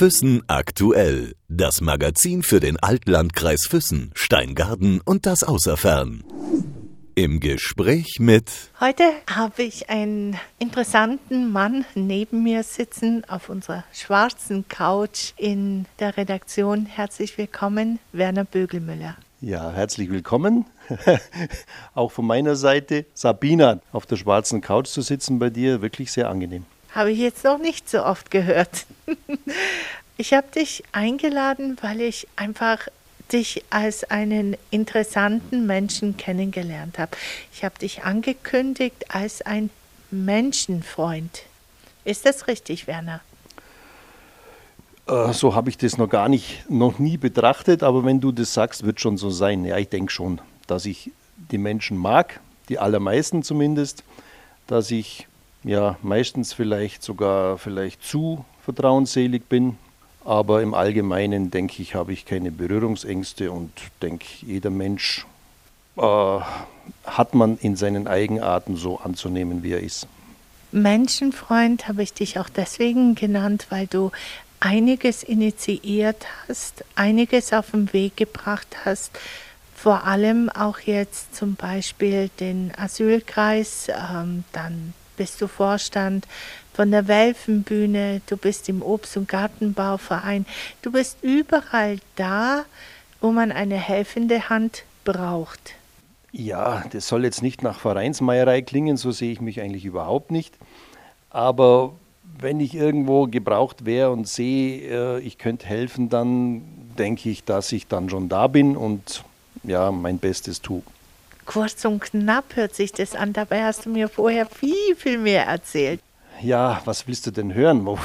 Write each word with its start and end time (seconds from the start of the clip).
Füssen 0.00 0.42
aktuell. 0.46 1.34
Das 1.48 1.82
Magazin 1.82 2.42
für 2.42 2.58
den 2.58 2.78
Altlandkreis 2.78 3.66
Füssen, 3.68 4.12
Steingarten 4.14 5.02
und 5.04 5.26
das 5.26 5.42
Außerfern. 5.42 6.24
Im 7.14 7.38
Gespräch 7.38 8.16
mit. 8.18 8.50
Heute 8.80 9.02
habe 9.30 9.62
ich 9.62 9.90
einen 9.90 10.38
interessanten 10.58 11.52
Mann 11.52 11.84
neben 11.94 12.42
mir 12.42 12.62
sitzen 12.62 13.24
auf 13.28 13.50
unserer 13.50 13.84
schwarzen 13.92 14.66
Couch 14.68 15.34
in 15.36 15.84
der 15.98 16.16
Redaktion. 16.16 16.86
Herzlich 16.86 17.36
willkommen, 17.36 17.98
Werner 18.12 18.44
Bögelmüller. 18.44 19.18
Ja, 19.42 19.70
herzlich 19.70 20.08
willkommen. 20.08 20.64
Auch 21.94 22.10
von 22.10 22.26
meiner 22.26 22.56
Seite. 22.56 23.04
Sabina, 23.12 23.80
auf 23.92 24.06
der 24.06 24.16
schwarzen 24.16 24.62
Couch 24.62 24.86
zu 24.86 25.02
sitzen 25.02 25.38
bei 25.38 25.50
dir, 25.50 25.82
wirklich 25.82 26.10
sehr 26.10 26.30
angenehm. 26.30 26.64
Habe 26.94 27.12
ich 27.12 27.18
jetzt 27.18 27.44
noch 27.44 27.58
nicht 27.58 27.88
so 27.88 28.04
oft 28.04 28.30
gehört. 28.30 28.86
Ich 30.16 30.34
habe 30.34 30.48
dich 30.54 30.82
eingeladen, 30.92 31.78
weil 31.80 32.02
ich 32.02 32.28
einfach 32.36 32.88
dich 33.32 33.64
als 33.70 34.04
einen 34.04 34.54
interessanten 34.70 35.64
Menschen 35.64 36.18
kennengelernt 36.18 36.98
habe. 36.98 37.12
Ich 37.54 37.64
habe 37.64 37.78
dich 37.78 38.04
angekündigt 38.04 39.06
als 39.08 39.40
ein 39.40 39.70
Menschenfreund. 40.10 41.44
Ist 42.04 42.26
das 42.26 42.48
richtig, 42.48 42.86
Werner? 42.86 43.22
Äh, 45.06 45.32
so 45.32 45.54
habe 45.54 45.70
ich 45.70 45.78
das 45.78 45.96
noch 45.96 46.08
gar 46.08 46.28
nicht, 46.28 46.68
noch 46.68 46.98
nie 46.98 47.16
betrachtet, 47.16 47.82
aber 47.82 48.04
wenn 48.04 48.20
du 48.20 48.30
das 48.30 48.52
sagst, 48.52 48.84
wird 48.84 49.00
schon 49.00 49.16
so 49.16 49.30
sein. 49.30 49.64
Ja, 49.64 49.78
ich 49.78 49.88
denke 49.88 50.12
schon, 50.12 50.40
dass 50.66 50.84
ich 50.84 51.12
die 51.50 51.56
Menschen 51.56 51.96
mag, 51.96 52.40
die 52.68 52.78
allermeisten 52.78 53.42
zumindest, 53.42 54.04
dass 54.66 54.90
ich 54.90 55.26
ja 55.64 55.96
meistens 56.02 56.52
vielleicht 56.52 57.02
sogar 57.02 57.58
vielleicht 57.58 58.02
zu 58.02 58.44
vertrauensselig 58.64 59.44
bin, 59.48 59.76
aber 60.24 60.62
im 60.62 60.74
Allgemeinen 60.74 61.50
denke 61.50 61.82
ich, 61.82 61.94
habe 61.94 62.12
ich 62.12 62.26
keine 62.26 62.50
Berührungsängste 62.50 63.50
und 63.50 63.72
denke, 64.02 64.26
jeder 64.42 64.70
Mensch 64.70 65.26
äh, 65.96 66.38
hat 67.04 67.34
man 67.34 67.58
in 67.58 67.76
seinen 67.76 68.06
Eigenarten 68.06 68.76
so 68.76 68.98
anzunehmen, 68.98 69.62
wie 69.62 69.72
er 69.72 69.80
ist. 69.80 70.06
Menschenfreund 70.72 71.88
habe 71.88 72.02
ich 72.02 72.12
dich 72.12 72.38
auch 72.38 72.48
deswegen 72.48 73.14
genannt, 73.14 73.66
weil 73.70 73.86
du 73.86 74.12
einiges 74.60 75.22
initiiert 75.22 76.26
hast, 76.46 76.84
einiges 76.94 77.52
auf 77.52 77.72
den 77.72 77.92
Weg 77.92 78.16
gebracht 78.16 78.76
hast, 78.84 79.18
vor 79.74 80.04
allem 80.04 80.50
auch 80.50 80.78
jetzt 80.80 81.34
zum 81.34 81.54
Beispiel 81.54 82.30
den 82.38 82.70
Asylkreis, 82.76 83.88
ähm, 83.88 84.44
dann 84.52 84.92
bist 85.20 85.42
du 85.42 85.48
Vorstand 85.48 86.26
von 86.72 86.90
der 86.90 87.06
Welfenbühne, 87.06 88.22
du 88.26 88.38
bist 88.38 88.70
im 88.70 88.80
Obst- 88.80 89.18
und 89.18 89.28
Gartenbauverein, 89.28 90.46
du 90.80 90.92
bist 90.92 91.18
überall 91.20 91.98
da, 92.16 92.64
wo 93.20 93.30
man 93.30 93.52
eine 93.52 93.76
helfende 93.76 94.48
Hand 94.48 94.84
braucht. 95.04 95.74
Ja, 96.32 96.84
das 96.90 97.06
soll 97.06 97.24
jetzt 97.24 97.42
nicht 97.42 97.62
nach 97.62 97.78
Vereinsmeierei 97.78 98.62
klingen, 98.62 98.96
so 98.96 99.10
sehe 99.10 99.30
ich 99.30 99.42
mich 99.42 99.60
eigentlich 99.60 99.84
überhaupt 99.84 100.30
nicht. 100.30 100.54
Aber 101.28 101.92
wenn 102.38 102.58
ich 102.58 102.74
irgendwo 102.74 103.26
gebraucht 103.26 103.84
wäre 103.84 104.12
und 104.12 104.26
sehe, 104.26 105.18
äh, 105.18 105.20
ich 105.20 105.36
könnte 105.36 105.66
helfen, 105.66 106.08
dann 106.08 106.62
denke 106.98 107.28
ich, 107.28 107.44
dass 107.44 107.72
ich 107.72 107.88
dann 107.88 108.08
schon 108.08 108.30
da 108.30 108.46
bin 108.46 108.74
und 108.74 109.22
ja, 109.64 109.90
mein 109.90 110.16
Bestes 110.16 110.62
tue. 110.62 110.80
Kurz 111.46 111.84
und 111.84 112.00
knapp 112.00 112.56
hört 112.56 112.74
sich 112.74 112.92
das 112.92 113.14
an, 113.14 113.32
dabei 113.32 113.64
hast 113.64 113.86
du 113.86 113.90
mir 113.90 114.08
vorher 114.08 114.46
viel, 114.46 114.96
viel 114.96 115.18
mehr 115.18 115.46
erzählt. 115.46 116.00
Ja, 116.40 116.80
was 116.84 117.06
willst 117.06 117.26
du 117.26 117.30
denn 117.30 117.54
hören? 117.54 117.84
Wo, 117.84 117.98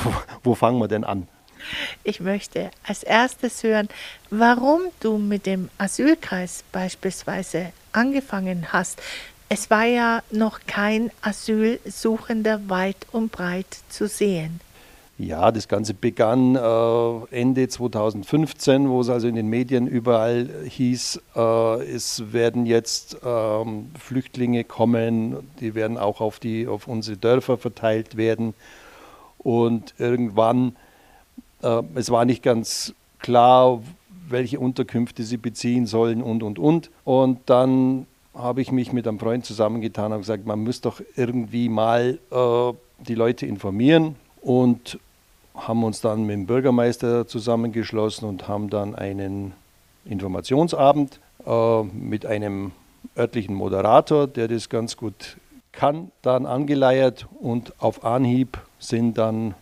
wo 0.43 0.55
fangen 0.55 0.79
wir 0.79 0.87
denn 0.87 1.03
an? 1.03 1.27
Ich 2.03 2.19
möchte 2.19 2.71
als 2.83 3.03
erstes 3.03 3.63
hören, 3.63 3.87
warum 4.29 4.81
du 4.99 5.17
mit 5.17 5.45
dem 5.45 5.69
Asylkreis 5.77 6.63
beispielsweise 6.71 7.71
angefangen 7.91 8.71
hast. 8.71 9.01
Es 9.49 9.69
war 9.69 9.85
ja 9.85 10.21
noch 10.31 10.59
kein 10.67 11.11
Asylsuchender 11.21 12.67
weit 12.69 13.07
und 13.11 13.31
breit 13.31 13.77
zu 13.89 14.07
sehen. 14.07 14.59
Ja, 15.17 15.49
das 15.53 15.69
Ganze 15.69 15.93
begann 15.93 16.57
äh, 16.57 17.25
Ende 17.31 17.69
2015, 17.69 18.89
wo 18.89 18.99
es 18.99 19.09
also 19.09 19.29
in 19.29 19.35
den 19.35 19.47
Medien 19.47 19.87
überall 19.87 20.49
hieß, 20.67 21.21
äh, 21.37 21.83
es 21.85 22.33
werden 22.33 22.65
jetzt 22.65 23.17
ähm, 23.25 23.91
Flüchtlinge 23.97 24.65
kommen, 24.65 25.37
die 25.61 25.73
werden 25.73 25.97
auch 25.97 26.19
auf, 26.19 26.39
die, 26.39 26.67
auf 26.67 26.89
unsere 26.89 27.15
Dörfer 27.15 27.57
verteilt 27.57 28.17
werden. 28.17 28.55
Und 29.37 29.93
irgendwann, 29.99 30.75
äh, 31.61 31.81
es 31.95 32.09
war 32.09 32.25
nicht 32.25 32.43
ganz 32.43 32.93
klar, 33.19 33.81
welche 34.27 34.59
Unterkünfte 34.59 35.23
sie 35.23 35.37
beziehen 35.37 35.85
sollen 35.85 36.21
und, 36.21 36.43
und, 36.43 36.59
und. 36.59 36.89
Und 37.05 37.39
dann 37.45 38.05
habe 38.33 38.61
ich 38.61 38.69
mich 38.73 38.91
mit 38.91 39.07
einem 39.07 39.19
Freund 39.19 39.45
zusammengetan 39.45 40.11
und 40.11 40.19
gesagt, 40.19 40.45
man 40.45 40.61
muss 40.61 40.81
doch 40.81 40.99
irgendwie 41.15 41.69
mal 41.69 42.19
äh, 42.31 42.73
die 43.07 43.15
Leute 43.15 43.45
informieren 43.45 44.17
und 44.45 44.99
haben 45.55 45.83
uns 45.83 46.01
dann 46.01 46.25
mit 46.25 46.35
dem 46.35 46.45
Bürgermeister 46.45 47.27
zusammengeschlossen 47.27 48.29
und 48.29 48.47
haben 48.47 48.69
dann 48.69 48.93
einen 48.93 49.53
Informationsabend 50.05 51.19
äh, 51.45 51.83
mit 51.83 52.27
einem 52.27 52.71
örtlichen 53.17 53.55
Moderator, 53.55 54.27
der 54.27 54.47
das 54.47 54.69
ganz 54.69 54.97
gut 54.97 55.37
kann, 55.71 56.11
dann 56.21 56.45
angeleiert 56.45 57.27
und 57.39 57.73
auf 57.81 58.05
Anhieb 58.05 58.59
sind 58.79 59.17
dann 59.17 59.55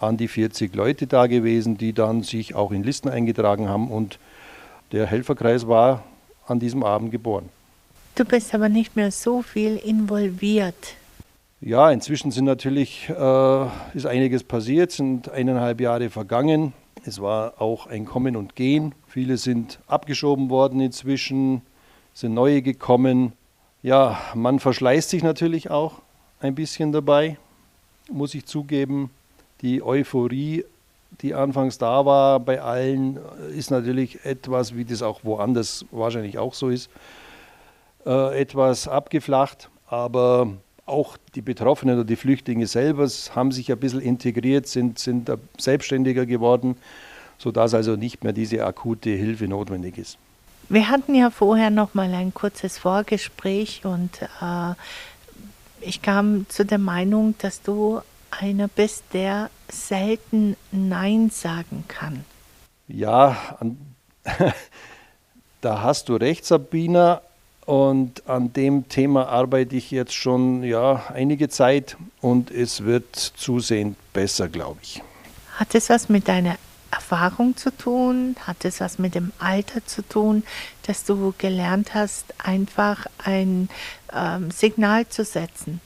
an 0.00 0.16
die 0.16 0.28
40 0.28 0.74
Leute 0.74 1.06
da 1.06 1.26
gewesen, 1.26 1.78
die 1.78 1.92
dann 1.92 2.24
sich 2.24 2.54
auch 2.56 2.72
in 2.72 2.82
Listen 2.82 3.08
eingetragen 3.08 3.68
haben 3.68 3.90
und 3.90 4.18
der 4.90 5.06
Helferkreis 5.06 5.68
war 5.68 6.02
an 6.48 6.58
diesem 6.58 6.82
Abend 6.82 7.12
geboren. 7.12 7.48
Du 8.16 8.24
bist 8.24 8.52
aber 8.54 8.68
nicht 8.68 8.96
mehr 8.96 9.12
so 9.12 9.40
viel 9.40 9.76
involviert 9.76 10.96
ja, 11.60 11.90
inzwischen 11.90 12.30
sind 12.30 12.46
natürlich, 12.46 13.08
äh, 13.10 13.66
ist 13.94 14.06
einiges 14.06 14.44
passiert, 14.44 14.92
sind 14.92 15.28
eineinhalb 15.28 15.80
Jahre 15.80 16.08
vergangen. 16.08 16.72
Es 17.04 17.20
war 17.20 17.60
auch 17.60 17.86
ein 17.86 18.06
Kommen 18.06 18.34
und 18.36 18.56
Gehen. 18.56 18.94
Viele 19.06 19.36
sind 19.36 19.78
abgeschoben 19.86 20.48
worden 20.48 20.80
inzwischen, 20.80 21.60
sind 22.14 22.32
neue 22.32 22.62
gekommen. 22.62 23.34
Ja, 23.82 24.18
man 24.34 24.58
verschleißt 24.58 25.10
sich 25.10 25.22
natürlich 25.22 25.70
auch 25.70 26.00
ein 26.40 26.54
bisschen 26.54 26.92
dabei, 26.92 27.36
muss 28.10 28.34
ich 28.34 28.46
zugeben. 28.46 29.10
Die 29.60 29.82
Euphorie, 29.82 30.64
die 31.20 31.34
anfangs 31.34 31.76
da 31.76 32.06
war 32.06 32.40
bei 32.40 32.62
allen, 32.62 33.18
ist 33.54 33.70
natürlich 33.70 34.24
etwas, 34.24 34.76
wie 34.76 34.86
das 34.86 35.02
auch 35.02 35.24
woanders 35.24 35.84
wahrscheinlich 35.90 36.38
auch 36.38 36.54
so 36.54 36.70
ist, 36.70 36.88
äh, 38.06 38.40
etwas 38.40 38.88
abgeflacht. 38.88 39.68
Aber 39.86 40.54
auch 40.90 41.16
die 41.34 41.42
Betroffenen 41.42 41.96
oder 41.96 42.04
die 42.04 42.16
Flüchtlinge 42.16 42.66
selber 42.66 43.08
haben 43.34 43.52
sich 43.52 43.70
ein 43.72 43.78
bisschen 43.78 44.00
integriert, 44.00 44.66
sind, 44.66 44.98
sind 44.98 45.30
selbstständiger 45.58 46.26
geworden, 46.26 46.76
sodass 47.38 47.74
also 47.74 47.96
nicht 47.96 48.24
mehr 48.24 48.32
diese 48.32 48.64
akute 48.64 49.10
Hilfe 49.10 49.48
notwendig 49.48 49.96
ist. 49.98 50.18
Wir 50.68 50.88
hatten 50.88 51.14
ja 51.14 51.30
vorher 51.30 51.70
noch 51.70 51.94
mal 51.94 52.12
ein 52.14 52.32
kurzes 52.32 52.78
Vorgespräch 52.78 53.84
und 53.84 54.22
äh, 54.40 54.74
ich 55.80 56.02
kam 56.02 56.46
zu 56.48 56.64
der 56.64 56.78
Meinung, 56.78 57.34
dass 57.38 57.62
du 57.62 58.00
einer 58.30 58.68
bist, 58.68 59.04
der 59.12 59.50
selten 59.68 60.56
Nein 60.70 61.30
sagen 61.30 61.84
kann. 61.88 62.24
Ja, 62.86 63.56
an, 63.58 63.78
da 65.60 65.82
hast 65.82 66.08
du 66.08 66.16
recht, 66.16 66.44
Sabina. 66.44 67.22
Und 67.70 68.28
an 68.28 68.52
dem 68.52 68.88
Thema 68.88 69.28
arbeite 69.28 69.76
ich 69.76 69.92
jetzt 69.92 70.12
schon 70.12 70.64
ja, 70.64 71.04
einige 71.14 71.48
Zeit 71.48 71.96
und 72.20 72.50
es 72.50 72.82
wird 72.82 73.14
zusehend 73.14 73.96
besser, 74.12 74.48
glaube 74.48 74.80
ich. 74.82 75.00
Hat 75.54 75.76
es 75.76 75.88
was 75.88 76.08
mit 76.08 76.26
deiner 76.26 76.56
Erfahrung 76.90 77.56
zu 77.56 77.70
tun? 77.70 78.34
Hat 78.40 78.64
es 78.64 78.80
was 78.80 78.98
mit 78.98 79.14
dem 79.14 79.30
Alter 79.38 79.86
zu 79.86 80.02
tun, 80.02 80.42
dass 80.88 81.04
du 81.04 81.32
gelernt 81.38 81.94
hast, 81.94 82.34
einfach 82.38 83.06
ein 83.18 83.68
ähm, 84.12 84.50
Signal 84.50 85.06
zu 85.06 85.22
setzen? 85.22 85.80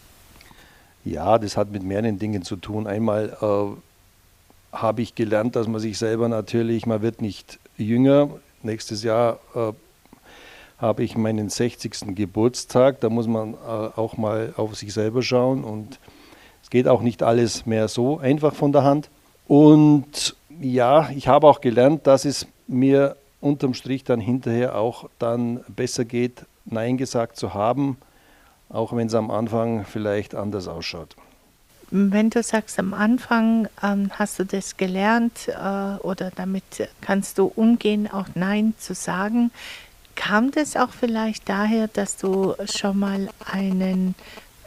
Ja, 1.05 1.37
das 1.37 1.59
hat 1.59 1.71
mit 1.71 1.83
mehreren 1.83 2.19
Dingen 2.19 2.45
zu 2.45 2.57
tun. 2.57 2.87
Einmal 2.87 3.37
äh, 3.43 4.75
habe 4.75 5.03
ich 5.03 5.15
gelernt, 5.15 5.55
dass 5.55 5.69
man 5.69 5.83
sich 5.83 5.99
selber 5.99 6.31
natürlich, 6.31 6.87
man 6.87 7.03
wird 7.03 7.21
nicht 7.21 7.59
jünger. 7.77 8.31
Nächstes 8.63 9.03
Jahr 9.03 9.39
äh, 9.55 9.73
habe 10.85 11.03
ich 11.03 11.17
meinen 11.17 11.49
60. 11.49 12.15
Geburtstag. 12.15 13.01
Da 13.01 13.09
muss 13.09 13.27
man 13.27 13.55
äh, 13.55 13.57
auch 13.57 14.17
mal 14.17 14.53
auf 14.57 14.77
sich 14.77 14.93
selber 14.93 15.23
schauen 15.23 15.65
und 15.65 15.99
es 16.63 16.71
geht 16.71 16.89
auch 16.89 17.03
nicht 17.03 17.23
alles 17.23 17.67
mehr 17.67 17.89
so 17.89 18.19
einfach 18.19 18.55
von 18.55 18.73
der 18.73 18.85
Hand. 18.85 19.11
Und 19.49 20.37
ja, 20.61 21.11
ich 21.11 21.29
habe 21.29 21.47
auch 21.47 21.61
gelernt, 21.61 22.07
dass 22.07 22.25
es 22.25 22.47
mir 22.67 23.17
unterm 23.41 23.75
Strich 23.75 24.05
dann 24.05 24.21
hinterher 24.21 24.77
auch 24.77 25.09
dann 25.19 25.61
besser 25.69 26.05
geht, 26.05 26.45
Nein 26.65 26.97
gesagt 26.97 27.37
zu 27.37 27.53
haben, 27.53 27.99
auch 28.71 28.95
wenn 28.95 29.09
es 29.09 29.15
am 29.15 29.31
Anfang 29.31 29.85
vielleicht 29.85 30.35
anders 30.35 30.69
ausschaut. 30.69 31.17
Wenn 31.91 32.31
du 32.31 32.43
sagst, 32.43 32.79
am 32.79 32.95
Anfang 32.95 33.69
ähm, 33.83 34.11
hast 34.15 34.39
du 34.39 34.45
das 34.45 34.77
gelernt 34.77 35.49
äh, 35.49 35.97
oder 35.99 36.31
damit 36.35 36.89
kannst 37.03 37.39
du 37.39 37.53
umgehen, 37.55 38.11
auch 38.11 38.27
Nein 38.35 38.75
zu 38.79 38.95
sagen, 38.95 39.51
kam 40.15 40.51
das 40.51 40.77
auch 40.77 40.91
vielleicht 40.91 41.49
daher, 41.49 41.89
dass 41.89 42.17
du 42.17 42.55
schon 42.65 42.99
mal 42.99 43.29
einen 43.51 44.15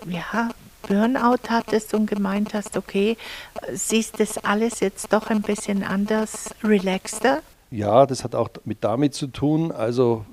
ja, 0.05 0.49
Burnout 0.87 1.49
hattest 1.49 1.93
und 1.93 2.05
gemeint 2.05 2.53
hast, 2.53 2.77
okay, 2.77 3.17
siehst 3.73 4.19
das 4.19 4.37
alles 4.37 4.79
jetzt 4.79 5.11
doch 5.11 5.29
ein 5.29 5.41
bisschen 5.41 5.83
anders, 5.83 6.53
relaxter? 6.63 7.41
Ja, 7.71 8.05
das 8.05 8.23
hat 8.23 8.35
auch 8.35 8.49
mit 8.63 8.83
damit 8.83 9.13
zu 9.13 9.27
tun. 9.27 9.71
Also 9.71 10.25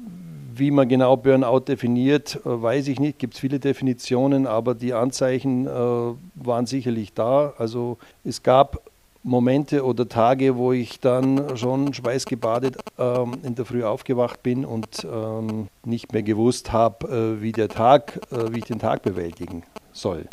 wie 0.54 0.70
man 0.70 0.88
genau 0.88 1.16
Burnout 1.16 1.60
definiert, 1.60 2.36
äh, 2.36 2.40
weiß 2.44 2.88
ich 2.88 3.00
nicht. 3.00 3.18
Gibt 3.18 3.34
es 3.34 3.40
viele 3.40 3.58
Definitionen, 3.58 4.46
aber 4.46 4.74
die 4.74 4.94
Anzeichen 4.94 5.66
äh, 5.66 5.70
waren 5.70 6.66
sicherlich 6.66 7.12
da. 7.12 7.54
Also 7.58 7.98
es 8.22 8.42
gab 8.42 8.80
Momente 9.24 9.84
oder 9.84 10.06
Tage, 10.06 10.56
wo 10.56 10.72
ich 10.72 11.00
dann 11.00 11.56
schon 11.56 11.94
schweißgebadet 11.94 12.76
ähm, 12.98 13.38
in 13.42 13.54
der 13.54 13.64
Früh 13.64 13.82
aufgewacht 13.82 14.42
bin 14.42 14.66
und 14.66 15.06
ähm, 15.10 15.68
nicht 15.82 16.12
mehr 16.12 16.22
gewusst 16.22 16.72
habe, 16.72 17.08
äh, 17.38 17.42
wie 17.42 17.52
der 17.52 17.70
Tag, 17.70 18.20
äh, 18.30 18.52
wie 18.52 18.58
ich 18.58 18.66
den 18.66 18.78
Tag 18.78 19.02
bewältigen 19.02 19.62
soll. 19.94 20.26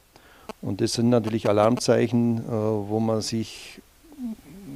Und 0.61 0.81
das 0.81 0.93
sind 0.93 1.09
natürlich 1.09 1.47
Alarmzeichen, 1.47 2.39
äh, 2.39 2.49
wo 2.51 2.99
man 2.99 3.21
sich, 3.21 3.81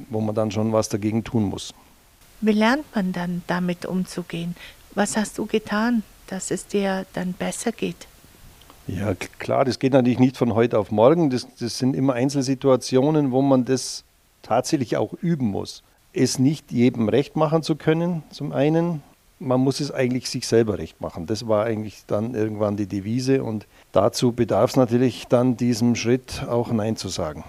wo 0.08 0.22
man 0.22 0.34
dann 0.34 0.50
schon 0.50 0.72
was 0.72 0.88
dagegen 0.88 1.22
tun 1.22 1.44
muss. 1.44 1.74
Wie 2.40 2.52
lernt 2.52 2.86
man 2.94 3.12
dann 3.12 3.42
damit 3.46 3.84
umzugehen? 3.84 4.56
Was 4.94 5.18
hast 5.18 5.36
du 5.36 5.44
getan, 5.44 6.02
dass 6.26 6.50
es 6.50 6.66
dir 6.66 7.04
dann 7.12 7.34
besser 7.34 7.70
geht? 7.70 8.08
Ja, 8.86 9.14
klar, 9.14 9.66
das 9.66 9.78
geht 9.78 9.92
natürlich 9.92 10.20
nicht 10.20 10.38
von 10.38 10.54
heute 10.54 10.78
auf 10.78 10.90
morgen. 10.90 11.28
Das, 11.28 11.46
das 11.58 11.76
sind 11.76 11.94
immer 11.94 12.14
Einzelsituationen, 12.14 13.30
wo 13.30 13.42
man 13.42 13.66
das 13.66 14.05
tatsächlich 14.46 14.96
auch 14.96 15.12
üben 15.20 15.46
muss. 15.46 15.82
Es 16.12 16.38
nicht 16.38 16.72
jedem 16.72 17.08
recht 17.08 17.36
machen 17.36 17.62
zu 17.62 17.76
können, 17.76 18.22
zum 18.30 18.52
einen. 18.52 19.02
Man 19.38 19.60
muss 19.60 19.80
es 19.80 19.90
eigentlich 19.90 20.30
sich 20.30 20.46
selber 20.46 20.78
recht 20.78 21.02
machen. 21.02 21.26
Das 21.26 21.46
war 21.46 21.66
eigentlich 21.66 22.04
dann 22.06 22.34
irgendwann 22.34 22.78
die 22.78 22.86
Devise 22.86 23.42
und 23.42 23.66
dazu 23.92 24.32
bedarf 24.32 24.70
es 24.70 24.76
natürlich 24.76 25.26
dann 25.28 25.58
diesem 25.58 25.94
Schritt 25.94 26.44
auch 26.48 26.72
Nein 26.72 26.96
zu 26.96 27.08
sagen. 27.08 27.44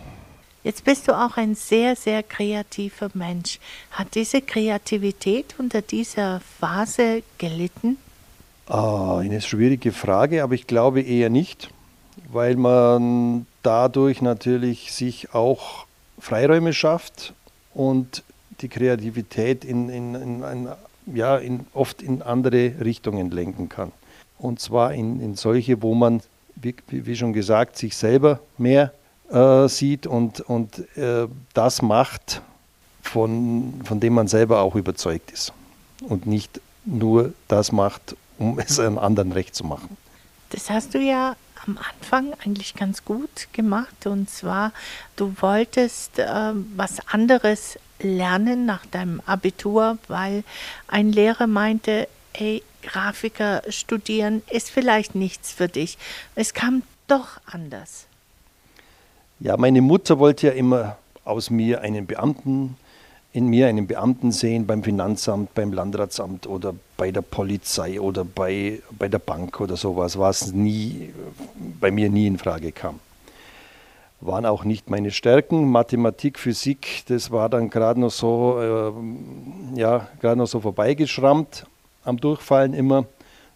Jetzt 0.63 0.83
bist 0.83 1.07
du 1.07 1.13
auch 1.13 1.37
ein 1.37 1.55
sehr, 1.55 1.95
sehr 1.95 2.23
kreativer 2.23 3.09
Mensch. 3.13 3.59
Hat 3.91 4.15
diese 4.15 4.41
Kreativität 4.41 5.55
unter 5.59 5.81
dieser 5.81 6.41
Phase 6.59 7.23
gelitten? 7.37 7.95
Ah, 8.67 9.19
eine 9.19 9.39
schwierige 9.39 9.93
Frage, 9.93 10.43
aber 10.43 10.55
ich 10.55 10.67
glaube 10.67 10.99
eher 10.99 11.29
nicht, 11.29 11.69
weil 12.33 12.57
man 12.57 13.45
dadurch 13.63 14.21
natürlich 14.21 14.91
sich 14.91 15.33
auch 15.33 15.86
Freiräume 16.19 16.73
schafft 16.73 17.33
und 17.73 18.23
die 18.61 18.69
Kreativität 18.69 19.63
in, 19.63 19.89
in, 19.89 20.15
in, 20.15 20.43
in 20.43 20.69
ja, 21.13 21.39
oft 21.73 22.01
in 22.01 22.21
andere 22.21 22.73
Richtungen 22.83 23.31
lenken 23.31 23.69
kann. 23.69 23.91
Und 24.39 24.59
zwar 24.59 24.93
in, 24.93 25.21
in 25.21 25.35
solche, 25.35 25.81
wo 25.81 25.93
man, 25.95 26.21
wie, 26.55 26.75
wie 26.87 27.15
schon 27.15 27.33
gesagt, 27.33 27.77
sich 27.77 27.95
selber 27.95 28.39
mehr 28.57 28.93
äh, 29.31 29.67
sieht 29.67 30.05
und, 30.05 30.41
und 30.41 30.79
äh, 30.97 31.27
das 31.53 31.81
macht, 31.81 32.41
von, 33.01 33.81
von 33.83 33.99
dem 33.99 34.13
man 34.13 34.27
selber 34.27 34.61
auch 34.61 34.75
überzeugt 34.75 35.31
ist. 35.31 35.53
Und 36.01 36.27
nicht 36.27 36.61
nur 36.85 37.33
das 37.47 37.71
macht, 37.71 38.15
um 38.37 38.59
es 38.65 38.79
einem 38.79 38.97
anderen 38.97 39.31
recht 39.31 39.55
zu 39.55 39.63
machen. 39.63 39.97
Das 40.49 40.69
hast 40.69 40.93
du 40.93 40.99
ja 40.99 41.35
am 41.65 41.77
Anfang 41.77 42.33
eigentlich 42.43 42.75
ganz 42.75 43.05
gut 43.05 43.47
gemacht. 43.53 44.05
Und 44.05 44.29
zwar, 44.29 44.71
du 45.15 45.33
wolltest 45.39 46.19
äh, 46.19 46.51
was 46.75 47.05
anderes 47.07 47.79
lernen 47.99 48.65
nach 48.65 48.85
deinem 48.85 49.21
Abitur, 49.25 49.97
weil 50.07 50.43
ein 50.87 51.11
Lehrer 51.11 51.47
meinte, 51.47 52.07
ey, 52.33 52.63
Grafiker 52.83 53.63
studieren 53.69 54.43
ist 54.49 54.69
vielleicht 54.69 55.15
nichts 55.15 55.51
für 55.51 55.67
dich. 55.67 55.97
Es 56.35 56.53
kam 56.53 56.83
doch 57.07 57.39
anders. 57.45 58.05
Ja, 59.39 59.57
meine 59.57 59.81
Mutter 59.81 60.19
wollte 60.19 60.47
ja 60.47 60.53
immer 60.53 60.97
aus 61.23 61.49
mir 61.49 61.81
einen 61.81 62.07
Beamten, 62.07 62.77
in 63.37 63.49
mir 63.49 63.67
einen 63.67 63.85
Beamten 63.85 64.31
sehen 64.31 64.65
beim 64.65 64.81
Finanzamt, 64.81 65.53
beim 65.53 65.71
Landratsamt 65.71 66.47
oder 66.47 66.73
bei 66.97 67.11
der 67.11 67.21
Polizei 67.21 68.01
oder 68.01 68.25
bei, 68.25 68.81
bei 68.97 69.09
der 69.09 69.19
Bank 69.19 69.61
oder 69.61 69.77
sowas, 69.77 70.17
was 70.17 70.53
nie, 70.53 71.13
bei 71.79 71.91
mir 71.91 72.09
nie 72.09 72.25
in 72.25 72.39
Frage 72.39 72.71
kam. 72.71 72.99
Waren 74.21 74.47
auch 74.47 74.63
nicht 74.63 74.89
meine 74.89 75.11
Stärken. 75.11 75.69
Mathematik, 75.69 76.39
Physik, 76.39 77.03
das 77.09 77.29
war 77.29 77.47
dann 77.47 77.69
gerade 77.69 77.99
noch 77.99 78.09
so, 78.09 78.59
äh, 78.59 79.79
ja, 79.79 80.07
gerade 80.19 80.39
noch 80.39 80.47
so 80.47 80.59
vorbeigeschrammt 80.59 81.67
am 82.05 82.17
Durchfallen 82.17 82.73
immer. 82.73 83.05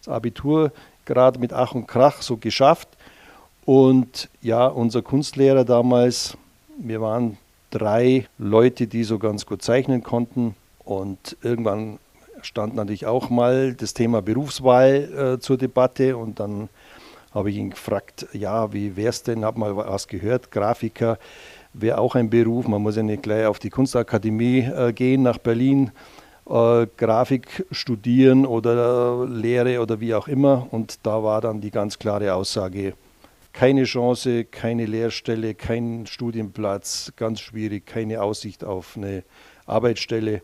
Das 0.04 0.14
Abitur 0.14 0.70
gerade 1.06 1.40
mit 1.40 1.52
Ach 1.52 1.74
und 1.74 1.88
Krach 1.88 2.22
so 2.22 2.36
geschafft. 2.36 2.88
Und 3.64 4.28
ja, 4.42 4.68
unser 4.68 5.02
Kunstlehrer 5.02 5.64
damals, 5.64 6.36
wir 6.78 7.00
waren 7.00 7.36
drei 7.72 8.26
Leute, 8.38 8.86
die 8.86 9.02
so 9.02 9.18
ganz 9.18 9.44
gut 9.46 9.62
zeichnen 9.62 10.04
konnten. 10.04 10.54
Und 10.84 11.36
irgendwann 11.42 11.98
stand 12.42 12.76
natürlich 12.76 13.06
auch 13.06 13.30
mal 13.30 13.74
das 13.74 13.94
Thema 13.94 14.22
Berufswahl 14.22 15.36
äh, 15.36 15.40
zur 15.40 15.58
Debatte. 15.58 16.16
Und 16.16 16.38
dann 16.38 16.68
habe 17.32 17.50
ich 17.50 17.56
ihn 17.56 17.70
gefragt, 17.70 18.26
ja, 18.32 18.72
wie 18.72 18.96
wäre 18.96 19.08
es 19.08 19.22
denn? 19.22 19.44
Habe 19.44 19.58
mal 19.58 19.76
was 19.76 20.06
gehört, 20.06 20.50
Grafiker 20.50 21.18
wäre 21.72 21.98
auch 21.98 22.14
ein 22.14 22.30
Beruf. 22.30 22.68
Man 22.68 22.82
muss 22.82 22.96
ja 22.96 23.02
nicht 23.02 23.22
gleich 23.22 23.46
auf 23.46 23.58
die 23.58 23.70
Kunstakademie 23.70 24.60
äh, 24.60 24.92
gehen 24.92 25.22
nach 25.22 25.38
Berlin. 25.38 25.90
Äh, 26.48 26.86
Grafik 26.96 27.64
studieren 27.70 28.44
oder 28.44 29.26
Lehre 29.26 29.80
oder 29.80 30.00
wie 30.00 30.14
auch 30.14 30.28
immer. 30.28 30.66
Und 30.70 30.98
da 31.06 31.22
war 31.22 31.40
dann 31.40 31.60
die 31.60 31.70
ganz 31.70 31.98
klare 31.98 32.34
Aussage, 32.34 32.94
keine 33.52 33.84
Chance, 33.84 34.44
keine 34.44 34.86
Lehrstelle, 34.86 35.54
kein 35.54 36.06
Studienplatz, 36.06 37.12
ganz 37.16 37.40
schwierig, 37.40 37.86
keine 37.86 38.22
Aussicht 38.22 38.64
auf 38.64 38.96
eine 38.96 39.24
Arbeitsstelle. 39.66 40.42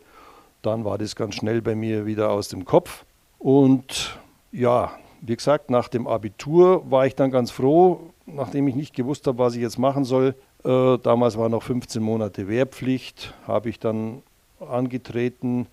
Dann 0.61 0.85
war 0.85 0.97
das 0.97 1.15
ganz 1.15 1.35
schnell 1.35 1.61
bei 1.61 1.75
mir 1.75 2.05
wieder 2.05 2.31
aus 2.31 2.49
dem 2.49 2.65
Kopf. 2.65 3.05
Und 3.39 4.19
ja, 4.51 4.91
wie 5.21 5.35
gesagt, 5.35 5.69
nach 5.69 5.87
dem 5.87 6.07
Abitur 6.07 6.89
war 6.89 7.05
ich 7.05 7.15
dann 7.15 7.31
ganz 7.31 7.51
froh, 7.51 8.11
nachdem 8.25 8.67
ich 8.67 8.75
nicht 8.75 8.95
gewusst 8.95 9.27
habe, 9.27 9.39
was 9.39 9.55
ich 9.55 9.61
jetzt 9.61 9.79
machen 9.79 10.03
soll. 10.03 10.35
Äh, 10.63 10.97
damals 10.97 11.37
war 11.37 11.49
noch 11.49 11.63
15 11.63 12.01
Monate 12.01 12.47
Wehrpflicht, 12.47 13.33
habe 13.47 13.69
ich 13.69 13.79
dann 13.79 14.21
angetreten, 14.59 15.67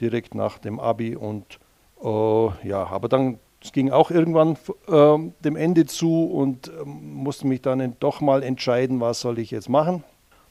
direkt 0.00 0.34
nach 0.34 0.58
dem 0.58 0.80
Abi. 0.80 1.16
Und 1.16 1.58
äh, 2.02 2.68
ja, 2.68 2.86
aber 2.86 3.08
dann 3.08 3.38
es 3.62 3.72
ging 3.72 3.90
auch 3.90 4.10
irgendwann 4.10 4.56
äh, 4.88 5.18
dem 5.44 5.56
Ende 5.56 5.86
zu 5.86 6.24
und 6.24 6.68
äh, 6.68 6.84
musste 6.84 7.46
mich 7.46 7.62
dann 7.62 7.96
doch 8.00 8.20
mal 8.20 8.42
entscheiden, 8.42 9.00
was 9.00 9.20
soll 9.20 9.38
ich 9.38 9.50
jetzt 9.50 9.68
machen. 9.68 10.02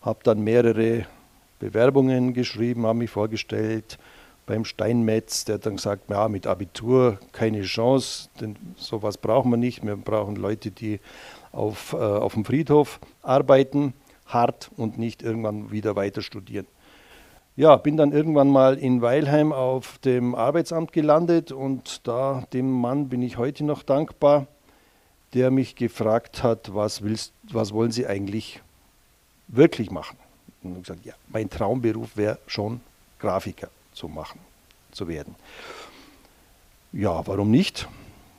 Habe 0.01 0.19
dann 0.23 0.41
mehrere 0.41 1.05
Bewerbungen 1.59 2.33
geschrieben, 2.33 2.85
habe 2.85 2.99
mich 2.99 3.09
vorgestellt 3.09 3.99
beim 4.45 4.65
Steinmetz, 4.65 5.45
der 5.45 5.59
dann 5.59 5.75
gesagt, 5.75 6.09
ja, 6.09 6.27
mit 6.27 6.47
Abitur 6.47 7.19
keine 7.31 7.61
Chance, 7.61 8.29
denn 8.39 8.55
sowas 8.75 9.17
brauchen 9.17 9.51
wir 9.51 9.57
nicht. 9.57 9.85
Wir 9.85 9.95
brauchen 9.95 10.35
Leute, 10.35 10.71
die 10.71 10.99
auf, 11.51 11.93
äh, 11.93 11.97
auf 11.97 12.33
dem 12.33 12.45
Friedhof 12.45 12.99
arbeiten, 13.21 13.93
hart 14.25 14.71
und 14.77 14.97
nicht 14.97 15.21
irgendwann 15.21 15.71
wieder 15.71 15.95
weiter 15.95 16.21
studieren. 16.21 16.65
Ja, 17.61 17.75
bin 17.75 17.95
dann 17.95 18.11
irgendwann 18.11 18.49
mal 18.49 18.75
in 18.79 19.03
Weilheim 19.03 19.53
auf 19.53 19.99
dem 19.99 20.33
Arbeitsamt 20.33 20.93
gelandet 20.93 21.51
und 21.51 22.07
da 22.07 22.43
dem 22.53 22.71
Mann 22.71 23.07
bin 23.07 23.21
ich 23.21 23.37
heute 23.37 23.63
noch 23.63 23.83
dankbar, 23.83 24.47
der 25.35 25.51
mich 25.51 25.75
gefragt 25.75 26.41
hat, 26.41 26.73
was, 26.73 27.03
willst, 27.03 27.33
was 27.43 27.71
wollen 27.71 27.91
Sie 27.91 28.07
eigentlich 28.07 28.63
wirklich 29.47 29.91
machen? 29.91 30.17
Und 30.63 30.75
ich 30.75 30.81
gesagt, 30.81 31.05
ja, 31.05 31.13
mein 31.27 31.51
Traumberuf 31.51 32.17
wäre 32.17 32.39
schon 32.47 32.81
Grafiker 33.19 33.69
zu 33.93 34.07
machen, 34.07 34.39
zu 34.91 35.07
werden. 35.07 35.35
Ja, 36.93 37.27
warum 37.27 37.51
nicht? 37.51 37.87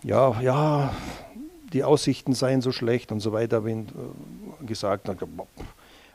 Ja, 0.02 0.41
ja, 0.41 0.93
die 1.73 1.85
Aussichten 1.85 2.35
seien 2.35 2.61
so 2.61 2.73
schlecht 2.73 3.12
und 3.12 3.21
so 3.21 3.33
weiter, 3.33 3.64
ich 3.64 3.76
äh, 3.76 4.67
gesagt. 4.67 5.09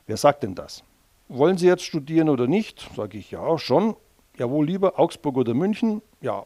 Wer 0.08 0.18
sagt 0.18 0.44
denn 0.44 0.56
das? 0.56 0.84
Wollen 1.30 1.58
Sie 1.58 1.68
jetzt 1.68 1.84
studieren 1.84 2.30
oder 2.30 2.48
nicht? 2.48 2.90
Sage 2.96 3.18
ich, 3.18 3.32
ja, 3.32 3.58
schon. 3.58 3.96
Ja, 4.38 4.50
wo 4.50 4.62
lieber, 4.62 5.00
Augsburg 5.00 5.38
oder 5.38 5.54
München? 5.54 6.02
Ja, 6.22 6.46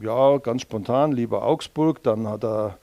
ja, 0.00 0.38
ganz 0.38 0.62
spontan, 0.62 1.12
lieber 1.12 1.44
Augsburg. 1.44 2.02
Dann 2.02 2.26
hat 2.26 2.44
er 2.44 2.78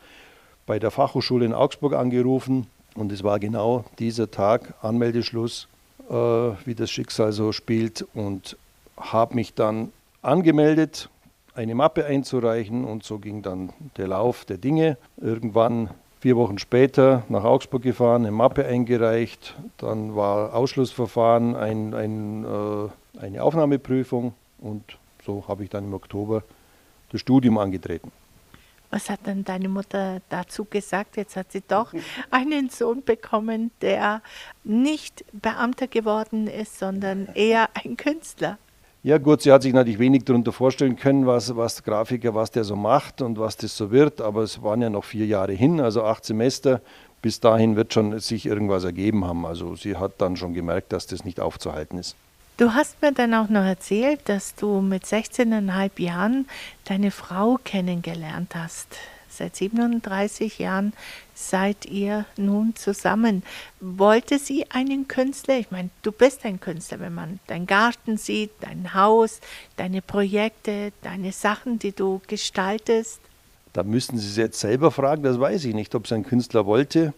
bei 0.66 0.80
der 0.80 0.92
Fachhochschule 0.92 1.46
in 1.46 1.54
Augsburg 1.54 1.94
angerufen 1.94 2.68
und 2.96 3.12
es 3.12 3.24
war 3.24 3.40
genau 3.40 3.86
dieser 3.98 4.30
Tag, 4.30 4.74
Anmeldeschluss, 4.82 5.68
äh, 6.10 6.14
wie 6.14 6.76
das 6.76 6.92
Schicksal 6.92 7.32
so 7.32 7.52
spielt 7.52 8.06
und 8.14 8.58
habe 8.98 9.36
mich 9.36 9.54
dann 9.54 9.92
angemeldet, 10.22 11.10
eine 11.56 11.76
Mappe 11.76 12.06
einzureichen 12.06 12.86
und 12.86 13.04
so 13.04 13.20
ging 13.20 13.42
dann 13.42 13.74
der 13.98 14.08
Lauf 14.08 14.46
der 14.46 14.58
Dinge. 14.58 14.98
Irgendwann 15.18 15.90
Vier 16.22 16.36
Wochen 16.36 16.58
später 16.58 17.24
nach 17.30 17.46
Augsburg 17.46 17.82
gefahren, 17.82 18.24
eine 18.24 18.32
Mappe 18.32 18.66
eingereicht, 18.66 19.56
dann 19.78 20.18
war 20.18 20.54
Ausschlussverfahren, 20.54 21.56
ein, 21.56 21.94
ein, 21.94 22.44
äh, 22.44 23.20
eine 23.22 23.42
Aufnahmeprüfung 23.42 24.34
und 24.60 24.84
so 25.26 25.46
habe 25.48 25.64
ich 25.64 25.70
dann 25.70 25.86
im 25.86 25.94
Oktober 25.94 26.44
das 27.12 27.22
Studium 27.22 27.58
angetreten. 27.58 28.12
Was 28.90 29.10
hat 29.10 29.22
dann 29.24 29.46
deine 29.46 29.70
Mutter 29.70 30.20
dazu 30.30 30.66
gesagt? 30.66 31.16
Jetzt 31.16 31.38
hat 31.38 31.54
sie 31.54 31.64
doch 31.66 31.94
einen 32.32 32.70
Sohn 32.70 33.04
bekommen, 33.04 33.72
der 33.82 34.22
nicht 34.66 35.24
Beamter 35.32 35.88
geworden 35.88 36.48
ist, 36.48 36.80
sondern 36.80 37.28
eher 37.34 37.70
ein 37.76 37.96
Künstler. 37.96 38.58
Ja 39.10 39.18
gut, 39.18 39.42
sie 39.42 39.52
hat 39.52 39.64
sich 39.64 39.74
natürlich 39.74 39.98
wenig 39.98 40.26
darunter 40.26 40.52
vorstellen 40.52 40.96
können, 40.96 41.26
was, 41.26 41.56
was 41.56 41.84
Grafiker, 41.84 42.36
was 42.36 42.52
der 42.52 42.64
so 42.64 42.76
macht 42.76 43.24
und 43.24 43.40
was 43.40 43.58
das 43.58 43.76
so 43.76 43.90
wird, 43.90 44.22
aber 44.22 44.44
es 44.44 44.62
waren 44.62 44.84
ja 44.84 44.92
noch 44.92 45.04
vier 45.04 45.26
Jahre 45.26 45.54
hin, 45.54 45.82
also 45.82 46.04
acht 46.04 46.24
Semester. 46.24 46.80
Bis 47.24 47.40
dahin 47.40 47.76
wird 47.76 47.92
schon 47.92 48.20
sich 48.20 48.46
irgendwas 48.46 48.84
ergeben 48.84 49.26
haben. 49.26 49.48
Also 49.48 49.76
sie 49.76 49.98
hat 49.98 50.12
dann 50.20 50.38
schon 50.38 50.54
gemerkt, 50.54 50.94
dass 50.94 51.08
das 51.08 51.26
nicht 51.26 51.40
aufzuhalten 51.40 51.98
ist. 51.98 52.16
Du 52.58 52.76
hast 52.76 53.02
mir 53.02 53.12
dann 53.12 53.34
auch 53.34 53.50
noch 53.50 53.64
erzählt, 53.64 54.20
dass 54.26 54.54
du 54.54 54.80
mit 54.80 55.06
16,5 55.06 56.00
Jahren 56.00 56.48
deine 56.86 57.10
Frau 57.10 57.58
kennengelernt 57.64 58.54
hast. 58.54 58.96
Seit 59.40 59.56
37 59.56 60.60
Jahren 60.60 60.92
seid 61.34 61.86
ihr 61.86 62.26
nun 62.36 62.76
zusammen. 62.76 63.44
Wollte 63.80 64.38
sie 64.38 64.70
einen 64.70 65.08
Künstler? 65.08 65.58
Ich 65.58 65.72
meine, 65.72 65.92
du 66.02 66.12
bist 66.12 66.44
ein 66.44 66.60
Künstler, 66.60 67.00
wenn 67.00 67.14
man 67.14 67.40
deinen 67.48 67.66
Garten 67.66 68.18
sieht, 68.18 68.52
dein 68.60 68.94
Haus, 68.94 69.40
deine 69.78 70.02
Projekte, 70.02 70.92
deine 71.04 71.32
Sachen, 71.32 71.80
die 71.80 71.94
du 71.94 72.20
gestaltest. 72.28 73.22
Da 73.72 73.84
müssten 73.84 74.18
Sie 74.18 74.28
sie 74.28 74.42
jetzt 74.42 74.60
selber 74.60 74.92
fragen, 74.92 75.24
das 75.24 75.40
weiß 75.40 75.64
ich 75.64 75.74
nicht, 75.74 75.96
ob 75.96 76.06
sie 76.06 76.16
einen 76.16 76.26
Künstler 76.26 76.66
wollte. 76.66 77.14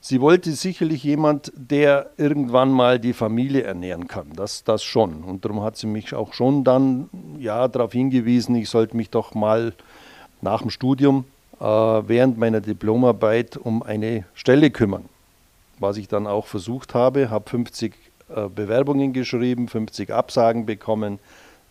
Sie 0.00 0.22
wollte 0.22 0.52
sicherlich 0.52 1.04
jemand, 1.04 1.52
der 1.54 2.12
irgendwann 2.16 2.70
mal 2.70 2.98
die 2.98 3.12
Familie 3.12 3.64
ernähren 3.64 4.08
kann. 4.08 4.28
Das, 4.34 4.64
das 4.64 4.82
schon. 4.82 5.22
Und 5.22 5.44
darum 5.44 5.62
hat 5.62 5.76
sie 5.76 5.86
mich 5.86 6.14
auch 6.14 6.32
schon 6.32 6.64
dann 6.64 7.10
ja, 7.38 7.68
darauf 7.68 7.92
hingewiesen, 7.92 8.54
ich 8.54 8.70
sollte 8.70 8.96
mich 8.96 9.10
doch 9.10 9.34
mal 9.34 9.74
nach 10.40 10.62
dem 10.62 10.70
Studium 10.70 11.26
während 11.60 12.38
meiner 12.38 12.60
Diplomarbeit 12.60 13.56
um 13.56 13.82
eine 13.82 14.24
Stelle 14.34 14.70
kümmern. 14.70 15.08
Was 15.78 15.96
ich 15.96 16.08
dann 16.08 16.26
auch 16.26 16.46
versucht 16.46 16.94
habe, 16.94 17.30
habe 17.30 17.48
50 17.48 17.94
äh, 18.28 18.48
Bewerbungen 18.48 19.12
geschrieben, 19.12 19.68
50 19.68 20.12
Absagen 20.12 20.66
bekommen, 20.66 21.18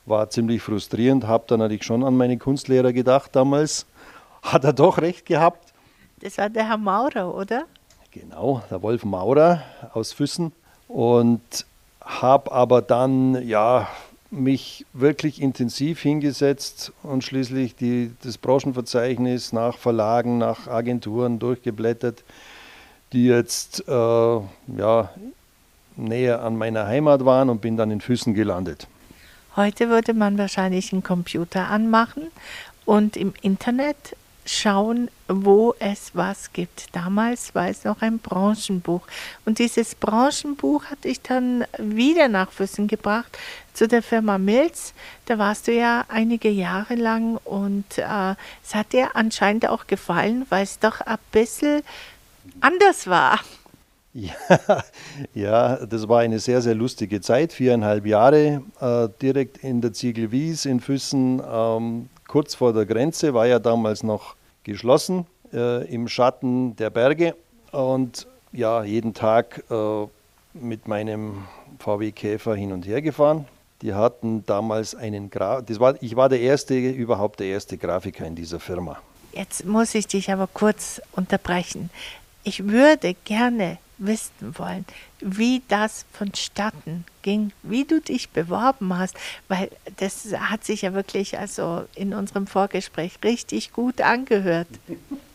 war 0.06 0.29
ziemlich 0.29 0.62
frustrierend, 0.62 1.27
habe 1.27 1.44
dann 1.48 1.60
natürlich 1.60 1.84
schon 1.84 2.03
an 2.03 2.15
meine 2.15 2.38
Kunstlehrer 2.38 2.94
gedacht 2.94 3.36
damals. 3.36 3.86
Hat 4.41 4.63
er 4.63 4.74
doch 4.74 5.00
recht 5.00 5.25
gehabt. 5.25 5.74
Das 6.22 6.38
war 6.38 6.50
der 6.50 6.70
Herr 6.70 6.77
Maurer, 6.77 7.36
oder? 7.36 7.65
Genau, 8.12 8.63
der 8.70 8.82
Wolf 8.82 9.03
Maurer 9.03 9.62
aus 9.94 10.13
Füssen. 10.13 10.53
Und 10.88 11.65
habe 12.01 12.51
aber 12.51 12.82
dann 12.82 13.46
ja 13.46 13.89
mich 14.29 14.86
wirklich 14.93 15.41
intensiv 15.41 16.01
hingesetzt 16.01 16.91
und 17.03 17.24
schließlich 17.24 17.75
die, 17.75 18.12
das 18.24 18.38
Branchenverzeichnis 18.38 19.53
nach 19.53 19.77
Verlagen, 19.77 20.38
nach 20.38 20.67
Agenturen 20.67 21.39
durchgeblättert, 21.39 22.24
die 23.13 23.25
jetzt 23.27 23.88
äh, 23.88 23.91
ja, 23.91 25.10
näher 25.96 26.43
an 26.43 26.57
meiner 26.57 26.86
Heimat 26.88 27.25
waren 27.25 27.50
und 27.50 27.62
bin 27.62 27.77
dann 27.77 27.91
in 27.91 28.01
Füssen 28.01 28.34
gelandet. 28.34 28.88
Heute 29.55 29.89
würde 29.89 30.13
man 30.13 30.38
wahrscheinlich 30.38 30.93
einen 30.93 31.03
Computer 31.03 31.69
anmachen 31.69 32.24
und 32.86 33.17
im 33.17 33.34
Internet 33.41 34.15
schauen, 34.46 35.10
wo 35.27 35.75
es 35.79 36.12
was 36.13 36.53
gibt. 36.53 36.96
Damals 36.96 37.53
war 37.53 37.67
es 37.67 37.84
noch 37.84 38.01
ein 38.01 38.19
Branchenbuch. 38.19 39.01
Und 39.46 39.60
dieses 39.60 39.96
Branchenbuch 39.96 40.86
hatte 40.86 41.10
ich 41.10 41.22
dann 41.22 41.65
wieder 41.77 42.27
nach 42.27 42.51
Füssen 42.51 42.88
gebracht 42.88 43.38
zu 43.77 43.88
der 43.88 44.01
Firma 44.01 44.39
Mills. 44.39 44.93
Da 45.25 45.38
warst 45.38 45.67
du 45.67 45.72
ja 45.72 46.03
einige 46.07 46.50
Jahre 46.50 46.96
lang 46.96 47.38
und 47.46 47.98
äh, 47.98 48.34
es 48.63 48.74
hat 48.74 48.91
dir 48.91 49.15
anscheinend 49.15 49.69
auch 49.69 49.86
gefallen, 49.86 50.48
weil 50.50 50.63
es 50.63 50.79
doch 50.79 51.01
ein 51.01 51.17
bisschen 51.31 51.84
anders 52.60 53.07
war. 53.07 53.39
Ja, 54.13 54.34
ja, 55.36 55.86
das 55.86 56.10
war 56.10 56.22
eine 56.22 56.39
sehr, 56.39 56.63
sehr 56.63 56.74
lustige 56.74 57.22
Zeit, 57.22 57.53
viereinhalb 57.53 58.07
Jahre 58.07 58.63
äh, 58.81 59.10
direkt 59.22 59.63
in 59.63 59.79
der 59.79 59.93
Ziegelwies 59.93 60.65
in 60.65 60.79
Füssen. 60.79 61.39
Ähm, 61.48 62.10
kurz 62.27 62.55
vor 62.55 62.74
der 62.74 62.88
Grenze, 62.88 63.36
war 63.36 63.46
ja 63.46 63.60
damals 63.60 64.01
noch 64.01 64.36
geschlossen 64.63 65.27
äh, 65.53 65.86
im 65.93 66.07
Schatten 66.07 66.75
der 66.77 66.89
Berge 66.89 67.36
und 67.72 68.25
ja, 68.53 68.84
jeden 68.84 69.13
Tag 69.13 69.63
äh, 69.69 70.07
mit 70.53 70.88
meinem 70.88 71.43
VW 71.77 72.12
Käfer 72.12 72.55
hin 72.55 72.72
und 72.72 72.88
her 72.88 73.03
gefahren. 73.03 73.46
Die 73.81 73.93
hatten 73.93 74.46
damals 74.46 74.96
einen 74.96 75.29
Gra 75.29 75.62
das 75.62 75.79
war, 75.79 76.01
ich 76.01 76.15
war 76.15 76.29
der 76.29 76.39
erste, 76.39 76.75
überhaupt 76.77 77.39
der 77.39 77.48
erste 77.48 77.77
Grafiker 77.77 78.25
in 78.25 78.36
dieser 78.36 78.60
Firma. 78.60 78.98
Jetzt 79.34 79.65
muss 79.65 79.93
ich 79.93 80.07
dich 80.07 80.31
aber 80.31 80.48
kurz 80.48 81.01
unterbrechen. 81.12 81.89
Ich 82.43 82.65
würde 82.65 83.15
gerne 83.25 83.77
wissen 84.00 84.57
wollen, 84.57 84.86
wie 85.19 85.62
das 85.67 86.05
vonstatten 86.12 87.05
ging, 87.22 87.51
wie 87.63 87.84
du 87.84 88.00
dich 88.00 88.29
beworben 88.29 88.98
hast, 88.98 89.15
weil 89.48 89.69
das 89.98 90.34
hat 90.34 90.63
sich 90.63 90.84
ja 90.84 90.93
wirklich 90.93 91.38
also 91.38 91.86
in 91.96 92.13
unserem 92.13 92.48
Vorgespräch 92.48 93.19
richtig 93.24 93.74
gut 93.74 94.01
angehört. 94.01 94.67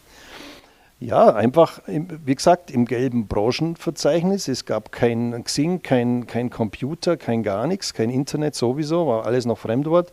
Ja, 1.02 1.34
einfach, 1.34 1.80
wie 1.86 2.34
gesagt, 2.36 2.70
im 2.70 2.84
gelben 2.84 3.26
Branchenverzeichnis. 3.26 4.46
Es 4.46 4.66
gab 4.66 4.92
kein 4.92 5.42
Xing, 5.42 5.82
kein, 5.82 6.28
kein 6.28 6.48
Computer, 6.48 7.16
kein 7.16 7.42
gar 7.42 7.66
nichts, 7.66 7.92
kein 7.92 8.08
Internet 8.08 8.54
sowieso, 8.54 9.08
war 9.08 9.26
alles 9.26 9.44
noch 9.44 9.58
Fremdwort. 9.58 10.12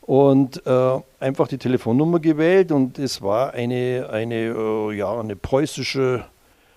Und 0.00 0.66
äh, 0.66 1.00
einfach 1.20 1.46
die 1.46 1.58
Telefonnummer 1.58 2.18
gewählt 2.18 2.72
und 2.72 2.98
es 2.98 3.22
war 3.22 3.54
eine, 3.54 4.08
eine, 4.10 4.34
äh, 4.34 4.96
ja, 4.96 5.16
eine 5.20 5.36
preußische 5.36 6.24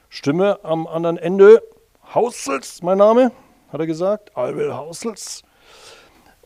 Stimme 0.10 0.60
am 0.62 0.86
anderen 0.86 1.18
Ende. 1.18 1.60
Hausels, 2.14 2.84
mein 2.84 3.00
Name, 3.00 3.32
hat 3.72 3.80
er 3.80 3.88
gesagt. 3.88 4.38
Alwil 4.38 4.76
Hausels. 4.76 5.42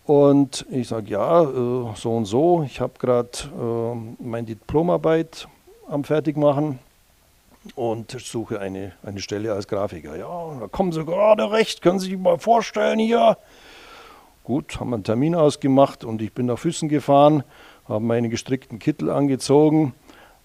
Und 0.06 0.66
ich 0.72 0.88
sage, 0.88 1.10
ja, 1.10 1.42
äh, 1.44 1.96
so 1.96 2.16
und 2.16 2.24
so. 2.24 2.64
Ich 2.64 2.80
habe 2.80 2.94
gerade 2.98 3.28
äh, 3.60 4.24
meine 4.24 4.48
Diplomarbeit 4.48 5.50
am 5.88 6.04
Fertigmachen 6.04 6.80
und 7.76 8.12
suche 8.12 8.60
eine, 8.60 8.94
eine 9.04 9.20
Stelle 9.20 9.54
als 9.54 9.68
Grafiker. 9.68 10.16
Ja, 10.16 10.58
da 10.60 10.68
kommen 10.68 10.92
Sie 10.92 11.04
gerade 11.04 11.52
recht, 11.52 11.82
können 11.82 12.00
Sie 12.00 12.10
sich 12.10 12.18
mal 12.18 12.40
vorstellen 12.40 13.00
hier. 13.00 13.38
Gut, 14.44 14.80
haben 14.80 14.94
einen 14.94 15.04
Termin 15.04 15.36
ausgemacht 15.36 16.04
und 16.04 16.22
ich 16.22 16.34
bin 16.34 16.46
nach 16.46 16.60
Füssen 16.60 16.88
gefahren, 16.88 17.44
habe 17.88 18.04
meine 18.04 18.30
gestrickten 18.30 18.80
Kittel 18.80 19.10
angezogen 19.10 19.94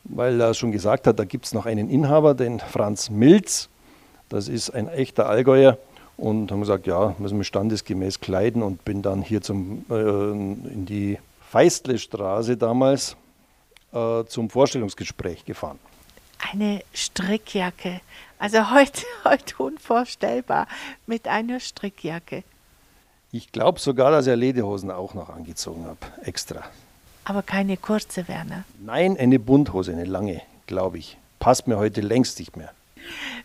weil 0.05 0.41
er 0.41 0.55
schon 0.55 0.73
gesagt 0.73 1.07
hat, 1.07 1.19
da 1.19 1.25
gibt 1.25 1.47
es 1.47 1.55
noch 1.55 1.67
einen 1.67 1.89
Inhaber, 1.89 2.35
den 2.35 2.61
Franz 2.61 3.11
Milz. 3.11 3.69
Das 4.29 4.49
ist 4.49 4.71
ein 4.71 4.89
echter 4.89 5.29
Allgäuer. 5.29 5.79
Und 6.17 6.53
haben 6.53 6.61
gesagt, 6.61 6.87
ja, 6.87 7.15
müssen 7.19 7.39
wir 7.39 7.45
standesgemäß 7.45 8.21
kleiden 8.21 8.63
und 8.63 8.85
bin 8.85 9.03
dann 9.03 9.23
hier 9.23 9.41
zum, 9.41 9.85
äh, 9.91 9.95
in 9.95 10.85
die 10.87 11.19
Feistlestraße 11.49 12.57
damals 12.57 13.17
äh, 13.93 14.25
zum 14.25 14.51
Vorstellungsgespräch 14.51 15.45
gefahren. 15.45 15.79
Eine 16.53 16.83
Strickjacke. 16.93 18.01
Also 18.39 18.71
heute, 18.71 19.03
heute 19.25 19.55
unvorstellbar 19.59 20.67
mit 21.07 21.29
einer 21.29 21.61
Strickjacke. 21.61 22.43
Ich 23.31 23.53
glaube 23.53 23.81
sogar, 23.81 24.11
dass 24.11 24.27
er 24.27 24.37
Lederhosen 24.37 24.91
auch 24.91 25.15
noch 25.15 25.31
angezogen 25.31 25.87
habe, 25.87 25.99
extra. 26.25 26.65
Aber 27.25 27.43
keine 27.43 27.77
kurze, 27.77 28.29
Werner. 28.29 28.65
Nein, 28.81 29.17
eine 29.17 29.39
Bunthose, 29.39 29.93
eine 29.93 30.05
lange, 30.05 30.43
glaube 30.67 30.99
ich. 30.99 31.17
Passt 31.39 31.67
mir 31.67 31.79
heute 31.79 32.01
längst 32.01 32.39
nicht 32.39 32.57
mehr. 32.57 32.73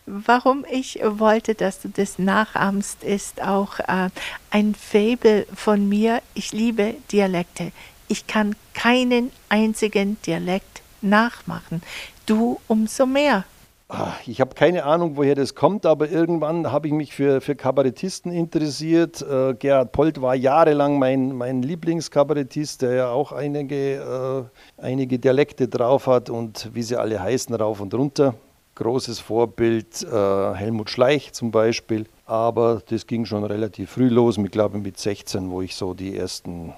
Warum 0.06 0.64
ich 0.70 1.00
wollte, 1.02 1.54
dass 1.54 1.80
du 1.80 1.88
das 1.88 2.18
nachahmst, 2.18 3.02
ist 3.02 3.42
auch 3.42 3.78
äh, 3.80 4.10
ein 4.50 4.74
Fabel 4.74 5.46
von 5.54 5.88
mir. 5.88 6.22
Ich 6.34 6.52
liebe 6.52 6.94
Dialekte. 7.10 7.72
Ich 8.08 8.26
kann 8.26 8.56
keinen 8.72 9.30
einzigen 9.50 10.16
Dialekt 10.26 10.82
nachmachen. 11.02 11.82
Du 12.24 12.58
umso 12.66 13.04
mehr. 13.04 13.44
Ah, 13.90 14.12
ich 14.26 14.42
habe 14.42 14.54
keine 14.54 14.84
Ahnung, 14.84 15.16
woher 15.16 15.34
das 15.34 15.54
kommt, 15.54 15.86
aber 15.86 16.10
irgendwann 16.10 16.70
habe 16.70 16.88
ich 16.88 16.92
mich 16.92 17.14
für, 17.14 17.40
für 17.40 17.56
Kabarettisten 17.56 18.32
interessiert. 18.32 19.22
Äh, 19.22 19.54
Gerhard 19.54 19.92
Polt 19.92 20.20
war 20.20 20.34
jahrelang 20.34 20.98
mein, 20.98 21.34
mein 21.34 21.62
Lieblingskabarettist, 21.62 22.82
der 22.82 22.92
ja 22.92 23.10
auch 23.10 23.32
einige, 23.32 24.50
äh, 24.78 24.82
einige 24.82 25.18
Dialekte 25.18 25.68
drauf 25.68 26.06
hat 26.06 26.28
und 26.28 26.70
wie 26.74 26.82
sie 26.82 26.96
alle 26.96 27.20
heißen, 27.22 27.54
rauf 27.54 27.80
und 27.80 27.94
runter. 27.94 28.34
Großes 28.74 29.20
Vorbild 29.20 30.02
äh, 30.02 30.54
Helmut 30.54 30.90
Schleich 30.90 31.32
zum 31.32 31.50
Beispiel. 31.50 32.04
Aber 32.26 32.82
das 32.90 33.06
ging 33.06 33.24
schon 33.24 33.44
relativ 33.44 33.92
früh 33.92 34.08
los, 34.08 34.36
ich 34.36 34.50
glaube 34.50 34.76
mit 34.78 34.98
16, 34.98 35.50
wo 35.50 35.62
ich 35.62 35.74
so 35.74 35.94
die 35.94 36.14
ersten 36.14 36.74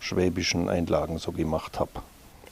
schwäbischen 0.00 0.68
Einlagen 0.68 1.18
so 1.18 1.32
gemacht 1.32 1.78
habe. 1.78 1.90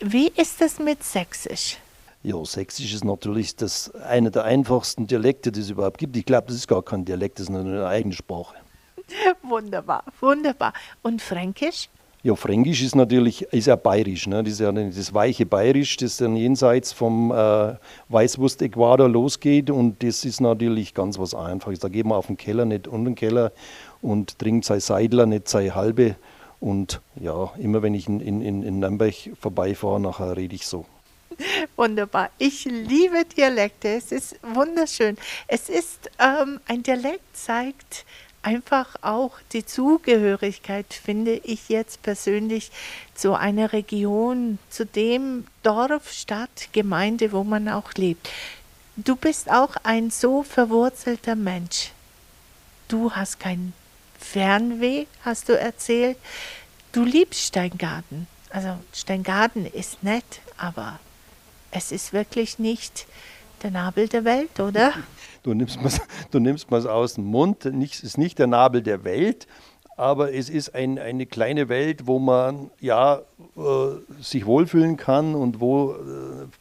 Wie 0.01 0.29
ist 0.29 0.63
es 0.63 0.79
mit 0.79 1.03
Sächsisch? 1.03 1.79
Ja, 2.23 2.45
Sächsisch 2.45 2.95
ist 2.95 3.05
natürlich 3.05 3.57
das 3.57 3.95
einer 3.95 4.31
der 4.31 4.45
einfachsten 4.45 5.07
Dialekte, 5.07 5.51
die 5.51 5.61
es 5.61 5.71
überhaupt 5.71 5.99
gibt. 5.99 6.17
Ich 6.17 6.25
glaube, 6.25 6.49
das 6.49 6.57
ist 6.57 6.69
gar 6.69 6.83
kein 6.83 7.05
Dialekt, 7.05 7.39
das 7.39 7.49
ist 7.49 7.55
eine 7.55 7.87
eigene 7.87 8.15
Sprache. 8.15 8.55
Wunderbar, 9.43 10.05
wunderbar. 10.21 10.73
Und 11.03 11.23
Fränkisch? 11.23 11.89
Ja, 12.25 12.35
Fränkisch 12.35 12.83
ist 12.83 12.97
natürlich 12.97 13.43
ist 13.43 13.69
ja 13.69 13.77
bayerisch. 13.77 14.27
Ne? 14.27 14.43
Das 14.43 14.55
ist 14.55 14.61
ja 14.61 14.73
das 14.73 15.15
weiche 15.15 15.47
Bayerisch, 15.47 15.97
das 15.99 16.17
dann 16.17 16.35
jenseits 16.35 16.93
vom 16.93 17.31
äh, 17.31 17.75
Weißwurst-Äquator 18.09 19.09
losgeht. 19.09 19.71
Und 19.71 20.03
das 20.03 20.25
ist 20.25 20.41
natürlich 20.41 20.95
ganz 20.95 21.19
was 21.19 21.33
Einfaches. 21.33 21.79
Da 21.79 21.89
geht 21.89 22.07
man 22.07 22.19
auf 22.19 22.27
den 22.27 22.37
Keller, 22.37 22.65
nicht 22.65 22.89
unter 22.89 23.11
den 23.11 23.15
Keller 23.15 23.53
und 24.03 24.39
trinkt 24.41 24.65
sein 24.65 24.81
Seidler, 24.81 25.27
nicht 25.27 25.49
sein 25.49 25.75
halbe. 25.77 26.17
Und 26.61 27.01
ja, 27.17 27.53
immer 27.59 27.83
wenn 27.83 27.95
ich 27.95 28.09
in, 28.09 28.21
in, 28.21 28.63
in 28.63 28.79
Nürnberg 28.81 29.15
vorbeifahre, 29.41 30.01
nachher 30.01 30.37
rede 30.37 30.55
ich 30.55 30.67
so. 30.67 30.87
Wunderbar. 31.77 32.31
Ich 32.39 32.65
liebe 32.65 33.25
Dialekte. 33.25 33.89
Es 33.89 34.11
ist 34.11 34.37
wunderschön. 34.43 35.17
Es 35.47 35.69
ist 35.69 36.11
ähm, 36.19 36.61
ein 36.67 36.83
Dialekt 36.83 37.37
zeigt 37.37 38.05
einfach 38.43 38.95
auch 39.03 39.33
die 39.53 39.67
Zugehörigkeit, 39.67 40.87
finde 40.95 41.35
ich 41.35 41.69
jetzt 41.69 42.03
persönlich, 42.03 42.71
zu 43.15 43.35
einer 43.35 43.73
Region, 43.73 44.59
zu 44.71 44.87
dem 44.87 45.47
Dorf, 45.63 46.13
Stadt, 46.13 46.69
Gemeinde, 46.73 47.33
wo 47.33 47.45
man 47.45 47.69
auch 47.69 47.93
lebt. 47.95 48.31
Du 48.97 49.17
bist 49.17 49.51
auch 49.51 49.77
ein 49.83 50.11
so 50.11 50.43
verwurzelter 50.43 51.37
Mensch. 51.37 51.93
Du 52.89 53.13
hast 53.13 53.39
kein 53.39 53.73
Fernweh, 54.19 55.07
hast 55.25 55.49
du 55.49 55.59
erzählt. 55.59 56.17
Du 56.93 57.05
liebst 57.05 57.41
Steingarten. 57.41 58.27
Also 58.51 58.71
Steingarten 58.93 59.67
ist 59.67 60.03
nett, 60.03 60.41
aber 60.57 60.99
es 61.71 61.93
ist 61.93 62.13
wirklich 62.13 62.59
nicht 62.59 63.07
der 63.63 63.71
Nabel 63.71 64.09
der 64.09 64.25
Welt, 64.25 64.61
oder? 64.61 64.93
Du 65.45 65.55
nimmst 65.55 65.79
es 65.83 66.01
du 66.31 66.41
nimmst 66.41 66.71
aus 66.71 67.15
dem 67.15 67.25
Mund. 67.25 67.65
Es 67.65 68.03
ist 68.03 68.19
nicht 68.19 68.39
der 68.39 68.49
Nabel 68.49 68.83
der 68.83 69.05
Welt, 69.05 69.47
aber 69.97 70.35
es 70.35 70.51
ist 70.51 70.75
ein, 70.75 70.99
eine 70.99 71.27
kleine 71.27 71.69
Welt, 71.69 72.07
wo 72.07 72.19
man 72.19 72.71
ja 72.81 73.23
äh, 73.57 73.61
sich 74.21 74.45
wohlfühlen 74.45 74.97
kann 74.97 75.35
und 75.35 75.61
wo 75.61 75.93
äh, 75.93 75.97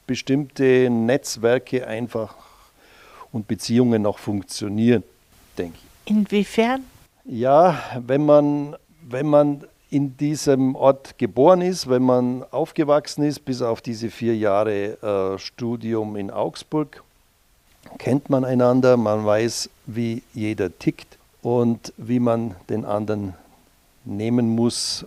bestimmte 0.06 0.90
Netzwerke 0.90 1.86
einfach 1.86 2.36
und 3.32 3.48
Beziehungen 3.48 4.04
noch 4.04 4.20
funktionieren, 4.20 5.04
denke 5.58 5.78
ich. 6.06 6.12
Inwiefern? 6.12 6.84
Ja, 7.30 7.78
wenn 8.06 8.26
man, 8.26 8.78
wenn 9.02 9.28
man 9.28 9.64
in 9.90 10.16
diesem 10.16 10.76
Ort 10.76 11.18
geboren 11.18 11.62
ist, 11.62 11.90
wenn 11.90 12.04
man 12.04 12.46
aufgewachsen 12.52 13.24
ist, 13.24 13.44
bis 13.44 13.62
auf 13.62 13.82
diese 13.82 14.10
vier 14.10 14.36
Jahre 14.38 15.34
äh, 15.36 15.38
Studium 15.38 16.16
in 16.16 16.32
Augsburg, 16.32 17.04
kennt 17.98 18.30
man 18.30 18.46
einander, 18.46 18.96
man 18.96 19.26
weiß, 19.26 19.70
wie 19.88 20.24
jeder 20.34 20.78
tickt 20.80 21.18
und 21.42 21.94
wie 21.98 22.22
man 22.22 22.56
den 22.70 22.86
anderen 22.86 23.34
nehmen 24.06 24.48
muss, 24.48 25.06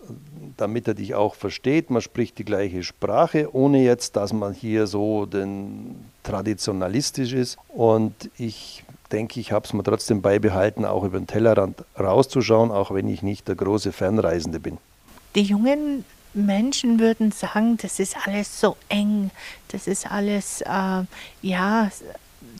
damit 0.58 0.88
er 0.88 0.94
dich 0.94 1.14
auch 1.14 1.34
versteht. 1.34 1.88
Man 1.88 2.02
spricht 2.02 2.36
die 2.36 2.44
gleiche 2.44 2.82
Sprache, 2.82 3.54
ohne 3.54 3.82
jetzt, 3.82 4.16
dass 4.16 4.34
man 4.34 4.52
hier 4.52 4.86
so 4.86 5.24
den 5.24 5.96
traditionalistisch 6.22 7.32
ist. 7.32 7.56
Und 7.68 8.30
ich 8.36 8.84
denke, 9.12 9.40
ich 9.40 9.52
habe 9.52 9.66
es 9.66 9.72
mir 9.72 9.82
trotzdem 9.82 10.22
beibehalten, 10.22 10.84
auch 10.84 11.04
über 11.04 11.18
den 11.18 11.26
Tellerrand 11.26 11.84
rauszuschauen, 11.98 12.70
auch 12.70 12.92
wenn 12.92 13.08
ich 13.08 13.22
nicht 13.22 13.48
der 13.48 13.54
große 13.54 13.92
Fernreisende 13.92 14.60
bin. 14.60 14.78
Die 15.34 15.42
jungen 15.42 16.04
Menschen 16.32 17.00
würden 17.00 17.32
sagen, 17.32 17.76
das 17.76 17.98
ist 17.98 18.16
alles 18.26 18.60
so 18.60 18.76
eng, 18.88 19.30
das 19.68 19.86
ist 19.86 20.10
alles 20.10 20.60
äh, 20.62 21.04
ja 21.42 21.90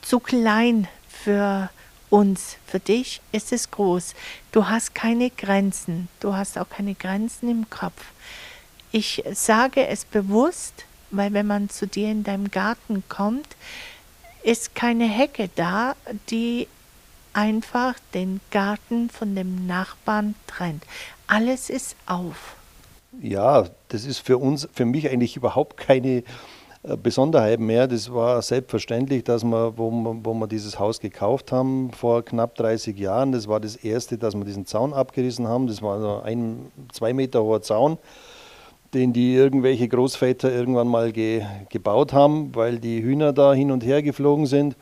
zu 0.03 0.21
klein 0.21 0.89
für 1.09 1.71
uns. 2.11 2.57
Für 2.67 2.81
dich 2.81 3.21
ist 3.33 3.53
es 3.53 3.71
groß. 3.71 4.15
Du 4.53 4.69
hast 4.69 4.95
keine 4.95 5.31
Grenzen. 5.31 6.09
Du 6.19 6.35
hast 6.35 6.59
auch 6.59 6.69
keine 6.69 6.95
Grenzen 6.95 7.49
im 7.49 7.71
Kopf. 7.71 8.05
Ich 8.93 9.23
sage 9.33 9.87
es 9.87 10.05
bewusst, 10.05 10.85
weil 11.11 11.33
wenn 11.33 11.47
man 11.47 11.71
zu 11.71 11.87
dir 11.87 12.11
in 12.11 12.25
deinem 12.25 12.51
Garten 12.51 13.05
kommt, 13.09 13.47
ist 14.43 14.75
keine 14.75 15.05
Hecke 15.05 15.51
da, 15.55 15.95
die 16.31 16.67
einfach 17.33 17.95
den 18.15 18.41
Garten 18.51 19.11
von 19.11 19.35
dem 19.35 19.67
Nachbarn 19.67 20.35
trennt. 20.47 20.85
Alles 21.27 21.71
ist 21.71 21.97
auf. 22.07 22.57
Ja, 23.21 23.67
das 23.89 24.05
ist 24.05 24.19
für 24.19 24.39
uns, 24.39 24.69
für 24.73 24.85
mich 24.85 25.09
eigentlich 25.11 25.37
überhaupt 25.37 25.77
keine 25.77 26.23
äh, 26.83 26.97
Besonderheit 26.97 27.61
mehr. 27.61 27.87
Das 27.87 28.13
war 28.13 28.41
selbstverständlich, 28.43 29.25
dass 29.25 29.45
wir, 29.45 29.77
wo 29.77 29.91
wir, 29.91 30.25
wo 30.25 30.35
wir 30.35 30.47
dieses 30.47 30.79
Haus 30.79 31.01
gekauft 31.01 31.53
haben 31.53 31.93
vor 31.93 32.25
knapp 32.25 32.55
30 32.55 32.99
Jahren, 32.99 33.33
das 33.33 33.49
war 33.49 33.61
das 33.61 33.77
erste, 33.77 34.17
dass 34.17 34.35
wir 34.35 34.45
diesen 34.45 34.67
Zaun 34.67 34.93
abgerissen 34.93 35.47
haben. 35.47 35.67
Das 35.67 35.83
war 35.83 36.25
ein 36.25 36.71
zwei 36.93 37.13
Meter 37.13 37.43
hoher 37.43 37.63
Zaun 37.63 37.99
den 38.95 39.13
die 39.13 39.35
irgendwelche 39.35 39.89
Großväter 39.89 40.51
irgendwann 40.53 40.89
mal 40.89 41.13
ge, 41.13 41.45
gebaut 41.69 42.13
haben, 42.13 42.55
weil 42.55 42.79
die 42.79 43.03
Hühner 43.03 43.33
da 43.33 43.53
hin 43.55 43.71
und 43.71 43.85
her 43.85 44.03
geflogen 44.03 44.47
sind. 44.47 44.77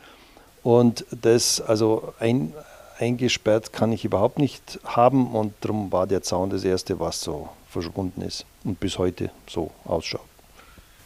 Und 0.63 1.05
das, 1.11 1.61
also 1.61 2.13
ein, 2.19 2.53
eingesperrt 2.99 3.71
kann 3.71 3.91
ich 3.91 4.05
überhaupt 4.05 4.39
nicht 4.39 4.79
haben 4.83 5.27
und 5.27 5.53
darum 5.61 5.91
war 5.91 6.07
der 6.07 6.21
Zaun 6.21 6.49
das 6.49 6.63
erste, 6.63 6.99
was 6.99 7.21
so 7.21 7.49
verschwunden 7.69 8.21
ist 8.21 8.45
und 8.63 8.79
bis 8.79 8.97
heute 8.97 9.29
so 9.47 9.71
ausschaut. 9.85 10.21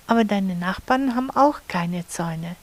Aber 0.08 0.24
deine 0.24 0.56
Nachbarn 0.56 1.16
haben 1.16 1.30
auch 1.32 1.60
keine 1.68 2.08
Zäune. 2.08 2.56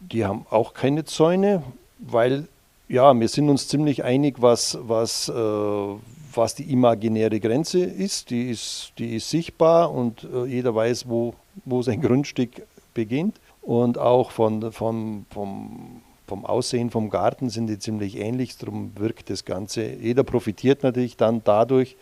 Die 0.00 0.24
haben 0.24 0.46
auch 0.50 0.74
keine 0.74 1.04
Zäune, 1.04 1.62
weil 1.98 2.48
ja, 2.88 3.18
wir 3.18 3.28
sind 3.28 3.48
uns 3.48 3.68
ziemlich 3.68 4.02
einig, 4.02 4.36
was, 4.38 4.76
was, 4.82 5.28
äh, 5.28 5.94
was 6.34 6.54
die 6.54 6.72
imaginäre 6.72 7.40
Grenze 7.40 7.80
ist. 7.80 8.30
Die 8.30 8.50
ist, 8.50 8.92
die 8.98 9.16
ist 9.16 9.30
sichtbar 9.30 9.92
und 9.92 10.24
äh, 10.24 10.44
jeder 10.46 10.74
weiß, 10.74 11.08
wo, 11.08 11.34
wo 11.64 11.82
sein 11.82 12.00
Grundstück 12.00 12.66
beginnt. 12.94 13.40
Und 13.62 13.98
auch 13.98 14.30
von, 14.30 14.72
von, 14.72 15.26
vom, 15.30 16.02
vom 16.26 16.46
Aussehen 16.46 16.90
vom 16.90 17.10
Garten 17.10 17.50
sind 17.50 17.66
die 17.66 17.78
ziemlich 17.78 18.16
ähnlich. 18.16 18.56
Darum 18.56 18.92
wirkt 18.96 19.30
das 19.30 19.44
Ganze. 19.44 19.92
Jeder 19.94 20.24
profitiert 20.24 20.82
natürlich 20.82 21.16
dann 21.16 21.42
dadurch, 21.44 21.96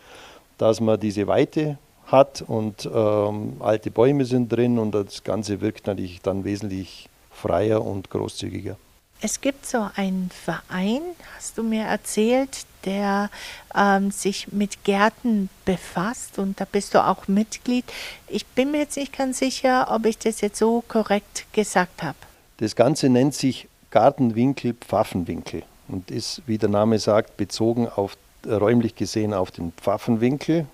dass 0.56 0.80
man 0.80 0.98
diese 1.00 1.26
Weite 1.26 1.78
hat 2.06 2.42
und 2.46 2.88
ähm, 2.92 3.56
alte 3.60 3.90
Bäume 3.90 4.24
sind 4.24 4.50
drin 4.50 4.78
und 4.78 4.92
das 4.92 5.24
Ganze 5.24 5.60
wirkt 5.60 5.86
natürlich 5.86 6.22
dann 6.22 6.44
wesentlich 6.44 7.08
freier 7.30 7.84
und 7.84 8.10
großzügiger. 8.10 8.76
Es 9.20 9.40
gibt 9.40 9.66
so 9.66 9.88
einen 9.96 10.30
Verein, 10.30 11.02
hast 11.36 11.58
du 11.58 11.64
mir 11.64 11.84
erzählt, 11.84 12.66
der 12.84 13.30
ähm, 13.74 14.12
sich 14.12 14.52
mit 14.52 14.84
Gärten 14.84 15.50
befasst 15.64 16.38
und 16.38 16.60
da 16.60 16.64
bist 16.70 16.94
du 16.94 17.04
auch 17.04 17.26
Mitglied. 17.26 17.84
Ich 18.28 18.46
bin 18.46 18.70
mir 18.70 18.78
jetzt 18.78 18.96
nicht 18.96 19.16
ganz 19.16 19.40
sicher, 19.40 19.88
ob 19.90 20.06
ich 20.06 20.18
das 20.18 20.40
jetzt 20.40 20.58
so 20.58 20.84
korrekt 20.86 21.46
gesagt 21.52 22.02
habe. 22.02 22.16
Das 22.58 22.76
Ganze 22.76 23.08
nennt 23.08 23.34
sich 23.34 23.68
Gartenwinkel 23.90 24.74
Pfaffenwinkel 24.74 25.64
und 25.88 26.10
ist, 26.10 26.42
wie 26.46 26.58
der 26.58 26.68
Name 26.68 26.98
sagt, 27.00 27.36
bezogen 27.36 27.88
auf 27.88 28.16
räumlich 28.46 28.94
gesehen 28.94 29.34
auf 29.34 29.50
den 29.50 29.72
Pfaffenwinkel, 29.72 30.66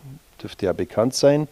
dürfte 0.42 0.66
ja 0.66 0.72
bekannt 0.74 1.14
sein, 1.14 1.48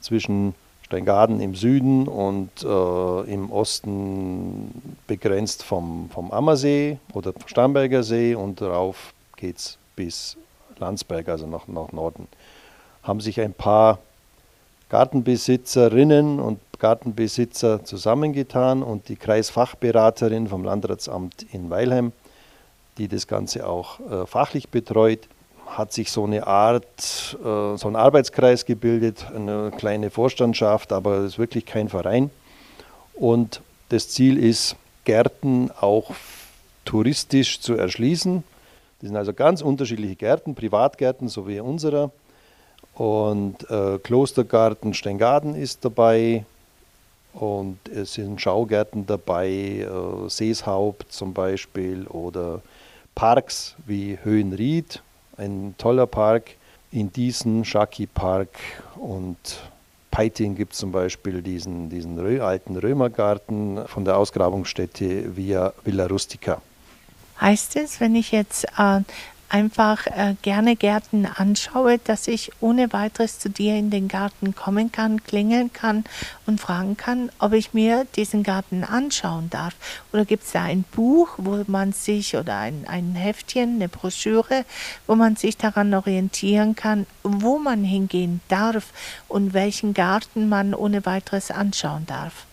zwischen 0.00 0.54
Steingaden 0.92 1.40
im 1.40 1.54
Süden 1.54 2.06
und 2.06 2.50
äh, 2.62 3.32
im 3.32 3.50
Osten 3.50 4.98
begrenzt 5.06 5.62
vom, 5.62 6.10
vom 6.12 6.30
Ammersee 6.30 6.98
oder 7.14 7.32
Starnberger 7.46 8.02
See 8.02 8.34
und 8.34 8.60
darauf 8.60 9.14
geht 9.36 9.56
es 9.56 9.78
bis 9.96 10.36
Landsberg, 10.78 11.30
also 11.30 11.46
nach, 11.46 11.66
nach 11.66 11.92
Norden. 11.92 12.28
Haben 13.02 13.20
sich 13.20 13.40
ein 13.40 13.54
paar 13.54 14.00
Gartenbesitzerinnen 14.90 16.38
und 16.38 16.58
Gartenbesitzer 16.78 17.86
zusammengetan 17.86 18.82
und 18.82 19.08
die 19.08 19.16
Kreisfachberaterin 19.16 20.46
vom 20.46 20.62
Landratsamt 20.62 21.46
in 21.52 21.70
Weilheim, 21.70 22.12
die 22.98 23.08
das 23.08 23.26
Ganze 23.26 23.66
auch 23.66 23.98
äh, 24.00 24.26
fachlich 24.26 24.68
betreut, 24.68 25.20
hat 25.66 25.92
sich 25.92 26.10
so 26.10 26.24
eine 26.24 26.46
Art, 26.46 27.36
äh, 27.40 27.76
so 27.76 27.88
ein 27.88 27.96
Arbeitskreis 27.96 28.64
gebildet, 28.66 29.26
eine 29.34 29.70
kleine 29.76 30.10
Vorstandschaft, 30.10 30.92
aber 30.92 31.18
es 31.18 31.32
ist 31.32 31.38
wirklich 31.38 31.66
kein 31.66 31.88
Verein. 31.88 32.30
Und 33.14 33.62
das 33.88 34.08
Ziel 34.08 34.38
ist, 34.38 34.76
Gärten 35.04 35.70
auch 35.80 36.12
touristisch 36.84 37.60
zu 37.60 37.74
erschließen. 37.74 38.44
Das 39.00 39.08
sind 39.08 39.16
also 39.16 39.32
ganz 39.32 39.62
unterschiedliche 39.62 40.16
Gärten, 40.16 40.54
Privatgärten, 40.54 41.28
so 41.28 41.48
wie 41.48 41.60
unserer. 41.60 42.10
Und 42.94 43.68
äh, 43.70 43.98
Klostergarten 43.98 44.94
Steingaden 44.94 45.54
ist 45.54 45.84
dabei. 45.84 46.44
Und 47.32 47.78
es 47.88 48.14
sind 48.14 48.40
Schaugärten 48.40 49.06
dabei, 49.06 49.48
äh, 49.48 50.28
Seeshaupt 50.28 51.10
zum 51.10 51.32
Beispiel 51.32 52.06
oder 52.06 52.60
Parks 53.14 53.74
wie 53.86 54.18
Höhenried, 54.22 55.02
ein 55.36 55.74
toller 55.78 56.06
Park 56.06 56.56
in 56.90 57.12
diesem 57.12 57.64
Schaki 57.64 58.06
Park 58.06 58.50
und 58.96 59.36
Peiting 60.10 60.54
gibt 60.54 60.74
es 60.74 60.78
zum 60.78 60.92
Beispiel 60.92 61.40
diesen, 61.40 61.88
diesen 61.88 62.18
alten 62.40 62.76
Römergarten 62.76 63.88
von 63.88 64.04
der 64.04 64.18
Ausgrabungsstätte 64.18 65.34
Via 65.36 65.72
Villa 65.84 66.06
Rustica. 66.06 66.60
Heißt 67.40 67.76
es, 67.76 67.98
wenn 67.98 68.14
ich 68.14 68.30
jetzt 68.30 68.66
äh, 68.78 69.00
einfach 69.52 70.06
äh, 70.06 70.34
gerne 70.40 70.76
Gärten 70.76 71.26
anschaue, 71.26 71.98
dass 71.98 72.26
ich 72.26 72.50
ohne 72.60 72.92
weiteres 72.92 73.38
zu 73.38 73.50
dir 73.50 73.76
in 73.76 73.90
den 73.90 74.08
Garten 74.08 74.54
kommen 74.54 74.90
kann, 74.90 75.22
klingeln 75.22 75.72
kann 75.72 76.04
und 76.46 76.60
fragen 76.60 76.96
kann, 76.96 77.30
ob 77.38 77.52
ich 77.52 77.74
mir 77.74 78.06
diesen 78.16 78.42
Garten 78.42 78.82
anschauen 78.82 79.50
darf. 79.50 79.74
Oder 80.12 80.24
gibt 80.24 80.44
es 80.44 80.52
da 80.52 80.62
ein 80.62 80.84
Buch, 80.84 81.28
wo 81.36 81.62
man 81.66 81.92
sich 81.92 82.34
oder 82.34 82.56
ein, 82.56 82.86
ein 82.88 83.14
Heftchen, 83.14 83.74
eine 83.74 83.88
Broschüre, 83.88 84.64
wo 85.06 85.14
man 85.16 85.36
sich 85.36 85.58
daran 85.58 85.92
orientieren 85.92 86.74
kann, 86.74 87.06
wo 87.22 87.58
man 87.58 87.84
hingehen 87.84 88.40
darf 88.48 88.86
und 89.28 89.52
welchen 89.52 89.92
Garten 89.92 90.48
man 90.48 90.74
ohne 90.74 91.04
weiteres 91.04 91.50
anschauen 91.50 92.06
darf. 92.06 92.46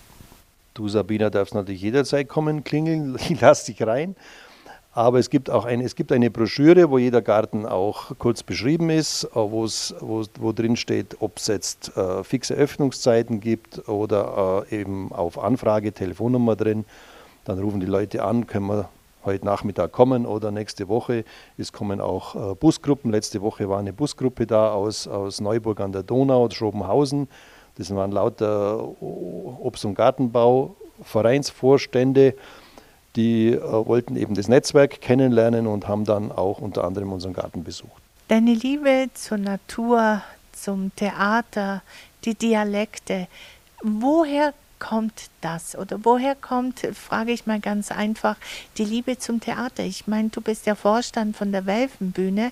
Du, 0.73 0.89
Sabina, 0.89 1.29
darfst 1.29 1.53
natürlich 1.53 1.81
jederzeit 1.81 2.27
kommen, 2.27 2.65
klingeln, 2.65 3.17
lass 3.39 3.63
dich 3.63 3.81
rein. 3.81 4.15
Aber 4.91 5.19
es 5.19 5.29
gibt 5.29 5.49
auch 5.49 5.65
eine, 5.65 5.83
es 5.83 5.95
gibt 5.95 6.11
eine 6.11 6.31
Broschüre, 6.31 6.89
wo 6.89 6.97
jeder 6.97 7.21
Garten 7.21 7.65
auch 7.65 8.17
kurz 8.17 8.41
beschrieben 8.41 8.89
ist, 8.89 9.23
äh, 9.23 9.29
wo's, 9.35 9.93
wo 9.99 10.51
drin 10.51 10.75
steht, 10.75 11.17
ob 11.19 11.37
es 11.37 11.47
jetzt 11.47 11.95
äh, 11.95 12.23
fixe 12.23 12.55
Öffnungszeiten 12.55 13.39
gibt 13.39 13.87
oder 13.87 14.65
äh, 14.71 14.81
eben 14.81 15.11
auf 15.11 15.37
Anfrage 15.37 15.93
Telefonnummer 15.93 16.55
drin. 16.55 16.85
Dann 17.45 17.59
rufen 17.59 17.79
die 17.79 17.85
Leute 17.85 18.23
an, 18.23 18.47
können 18.47 18.67
wir 18.67 18.89
heute 19.25 19.45
Nachmittag 19.45 19.91
kommen 19.91 20.25
oder 20.25 20.49
nächste 20.49 20.87
Woche. 20.87 21.23
Es 21.57 21.71
kommen 21.71 22.01
auch 22.01 22.35
äh, 22.35 22.55
Busgruppen. 22.55 23.11
Letzte 23.11 23.41
Woche 23.41 23.69
war 23.69 23.79
eine 23.79 23.93
Busgruppe 23.93 24.47
da 24.47 24.71
aus, 24.71 25.07
aus 25.07 25.39
Neuburg 25.39 25.81
an 25.81 25.91
der 25.91 26.03
Donau, 26.03 26.49
Schrobenhausen. 26.49 27.27
Das 27.75 27.93
waren 27.95 28.11
lauter 28.11 28.83
Obst- 29.01 29.85
und 29.85 29.95
Gartenbau, 29.95 30.75
Vereinsvorstände 31.03 32.33
die 33.15 33.53
äh, 33.53 33.61
wollten 33.61 34.15
eben 34.15 34.35
das 34.35 34.47
Netzwerk 34.47 35.01
kennenlernen 35.01 35.67
und 35.67 35.87
haben 35.87 36.05
dann 36.05 36.31
auch 36.31 36.59
unter 36.59 36.83
anderem 36.83 37.11
unseren 37.11 37.33
Garten 37.33 37.63
besucht. 37.63 38.01
Deine 38.27 38.53
Liebe 38.53 39.09
zur 39.13 39.37
Natur, 39.37 40.21
zum 40.51 40.95
Theater, 40.95 41.81
die 42.25 42.35
Dialekte, 42.35 43.27
woher 43.81 44.53
kommt 44.79 45.29
das? 45.41 45.75
Oder 45.75 46.03
woher 46.03 46.35
kommt, 46.35 46.79
frage 46.93 47.31
ich 47.31 47.45
mal 47.45 47.59
ganz 47.59 47.91
einfach, 47.91 48.37
die 48.77 48.85
Liebe 48.85 49.17
zum 49.17 49.39
Theater? 49.39 49.83
Ich 49.83 50.07
meine, 50.07 50.29
du 50.29 50.41
bist 50.41 50.65
der 50.65 50.75
Vorstand 50.75 51.35
von 51.35 51.51
der 51.51 51.65
Welfenbühne. 51.65 52.51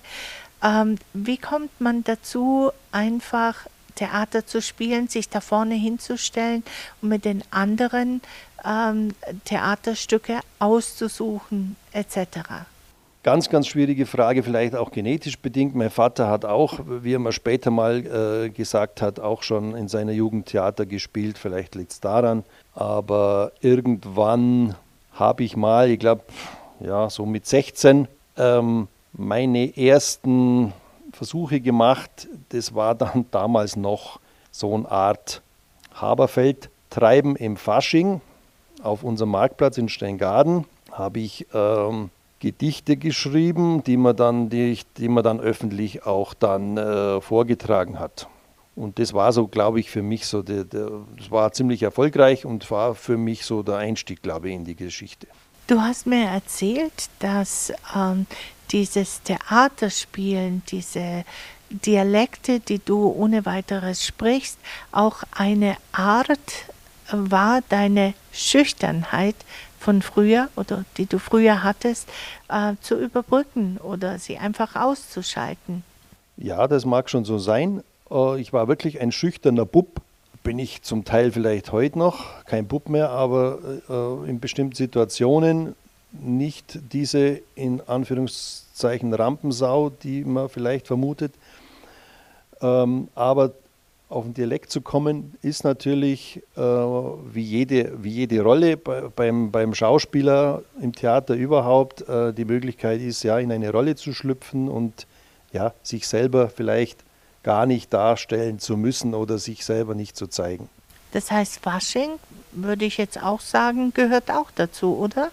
Ähm, 0.62 0.98
wie 1.14 1.38
kommt 1.38 1.80
man 1.80 2.04
dazu, 2.04 2.70
einfach 2.92 3.66
Theater 3.94 4.46
zu 4.46 4.62
spielen, 4.62 5.08
sich 5.08 5.28
da 5.28 5.40
vorne 5.40 5.74
hinzustellen 5.74 6.62
und 7.02 7.08
mit 7.08 7.24
den 7.24 7.42
anderen 7.50 8.20
ähm, 8.64 9.14
Theaterstücke 9.44 10.40
auszusuchen 10.58 11.76
etc.? 11.92 12.66
Ganz, 13.24 13.50
ganz 13.50 13.66
schwierige 13.66 14.06
Frage, 14.06 14.42
vielleicht 14.42 14.74
auch 14.74 14.90
genetisch 14.90 15.38
bedingt. 15.38 15.74
Mein 15.74 15.90
Vater 15.90 16.28
hat 16.28 16.44
auch, 16.44 16.78
wie 16.86 17.14
er 17.14 17.18
mal 17.18 17.32
später 17.32 17.70
mal 17.70 18.46
äh, 18.46 18.48
gesagt 18.48 19.02
hat, 19.02 19.20
auch 19.20 19.42
schon 19.42 19.76
in 19.76 19.88
seiner 19.88 20.12
Jugend 20.12 20.46
Theater 20.46 20.86
gespielt. 20.86 21.36
Vielleicht 21.36 21.74
liegt 21.74 21.92
es 21.92 22.00
daran. 22.00 22.44
Aber 22.74 23.52
irgendwann 23.60 24.76
habe 25.12 25.42
ich 25.42 25.56
mal, 25.56 25.90
ich 25.90 25.98
glaube, 25.98 26.22
ja, 26.80 27.10
so 27.10 27.26
mit 27.26 27.44
16, 27.44 28.06
ähm, 28.36 28.86
meine 29.12 29.76
ersten 29.76 30.72
Versuche 31.12 31.60
gemacht. 31.60 32.28
Das 32.50 32.74
war 32.74 32.94
dann 32.94 33.26
damals 33.32 33.76
noch 33.76 34.20
so 34.52 34.74
eine 34.74 34.90
Art 34.90 35.42
Haberfeldtreiben 35.94 37.36
im 37.36 37.56
Fasching 37.56 38.20
auf 38.82 39.02
unserem 39.02 39.30
Marktplatz 39.30 39.78
in 39.78 39.88
Steingaden 39.88 40.64
habe 40.92 41.20
ich 41.20 41.46
ähm, 41.52 42.10
Gedichte 42.40 42.96
geschrieben, 42.96 43.82
die 43.84 43.96
man 43.96 44.16
dann, 44.16 44.48
die, 44.48 44.78
die 44.96 45.08
man 45.08 45.24
dann 45.24 45.40
öffentlich 45.40 46.06
auch 46.06 46.34
dann 46.34 46.76
äh, 46.76 47.20
vorgetragen 47.20 47.98
hat. 47.98 48.28
Und 48.76 49.00
das 49.00 49.12
war 49.12 49.32
so, 49.32 49.48
glaube 49.48 49.80
ich, 49.80 49.90
für 49.90 50.02
mich 50.02 50.26
so, 50.26 50.42
der, 50.42 50.62
der, 50.62 50.90
das 51.16 51.32
war 51.32 51.50
ziemlich 51.52 51.82
erfolgreich 51.82 52.46
und 52.46 52.70
war 52.70 52.94
für 52.94 53.16
mich 53.16 53.44
so 53.44 53.64
der 53.64 53.76
Einstieg, 53.76 54.22
glaube 54.22 54.48
ich, 54.48 54.54
in 54.54 54.64
die 54.64 54.76
Geschichte. 54.76 55.26
Du 55.66 55.80
hast 55.80 56.06
mir 56.06 56.26
erzählt, 56.26 57.10
dass 57.18 57.72
ähm, 57.94 58.26
dieses 58.70 59.20
Theaterspielen, 59.22 60.62
diese 60.70 61.24
Dialekte, 61.70 62.60
die 62.60 62.78
du 62.78 63.08
ohne 63.08 63.44
weiteres 63.44 64.06
sprichst, 64.06 64.58
auch 64.92 65.24
eine 65.32 65.76
Art 65.92 66.38
war 67.10 67.62
deine 67.68 68.14
Schüchternheit 68.32 69.36
von 69.78 70.02
früher 70.02 70.48
oder 70.56 70.84
die 70.96 71.06
du 71.06 71.18
früher 71.18 71.62
hattest, 71.62 72.08
äh, 72.48 72.74
zu 72.80 72.96
überbrücken 72.96 73.78
oder 73.78 74.18
sie 74.18 74.38
einfach 74.38 74.76
auszuschalten. 74.76 75.84
Ja, 76.36 76.68
das 76.68 76.84
mag 76.84 77.10
schon 77.10 77.24
so 77.24 77.38
sein. 77.38 77.82
Äh, 78.10 78.40
ich 78.40 78.52
war 78.52 78.68
wirklich 78.68 79.00
ein 79.00 79.12
schüchterner 79.12 79.64
Bub. 79.64 80.00
Bin 80.42 80.58
ich 80.58 80.82
zum 80.82 81.04
Teil 81.04 81.32
vielleicht 81.32 81.72
heute 81.72 81.98
noch, 81.98 82.44
kein 82.44 82.66
Bub 82.66 82.88
mehr, 82.88 83.10
aber 83.10 83.58
äh, 83.88 84.30
in 84.30 84.40
bestimmten 84.40 84.74
Situationen 84.74 85.74
nicht 86.12 86.78
diese 86.92 87.40
in 87.54 87.82
Anführungszeichen 87.86 89.12
Rampensau, 89.12 89.90
die 89.90 90.24
man 90.24 90.48
vielleicht 90.48 90.86
vermutet. 90.86 91.34
Ähm, 92.60 93.08
aber 93.14 93.52
auf 94.08 94.24
den 94.24 94.34
Dialekt 94.34 94.70
zu 94.70 94.80
kommen, 94.80 95.34
ist 95.42 95.64
natürlich 95.64 96.42
äh, 96.56 96.60
wie, 96.60 97.42
jede, 97.42 98.02
wie 98.02 98.10
jede 98.10 98.40
Rolle 98.40 98.76
bei, 98.76 99.02
beim, 99.14 99.50
beim 99.50 99.74
Schauspieler 99.74 100.62
im 100.80 100.94
Theater 100.94 101.34
überhaupt 101.34 102.08
äh, 102.08 102.32
die 102.32 102.46
Möglichkeit 102.46 103.00
ist, 103.00 103.22
ja, 103.22 103.38
in 103.38 103.52
eine 103.52 103.70
Rolle 103.70 103.96
zu 103.96 104.14
schlüpfen 104.14 104.68
und 104.68 105.06
ja, 105.52 105.74
sich 105.82 106.08
selber 106.08 106.48
vielleicht 106.48 107.04
gar 107.42 107.66
nicht 107.66 107.92
darstellen 107.92 108.58
zu 108.58 108.76
müssen 108.76 109.14
oder 109.14 109.38
sich 109.38 109.64
selber 109.64 109.94
nicht 109.94 110.16
zu 110.16 110.26
zeigen. 110.26 110.68
Das 111.12 111.30
heißt, 111.30 111.60
Fasching, 111.60 112.18
würde 112.52 112.84
ich 112.84 112.98
jetzt 112.98 113.22
auch 113.22 113.40
sagen, 113.40 113.92
gehört 113.94 114.30
auch 114.30 114.50
dazu, 114.54 114.96
oder? 114.96 115.30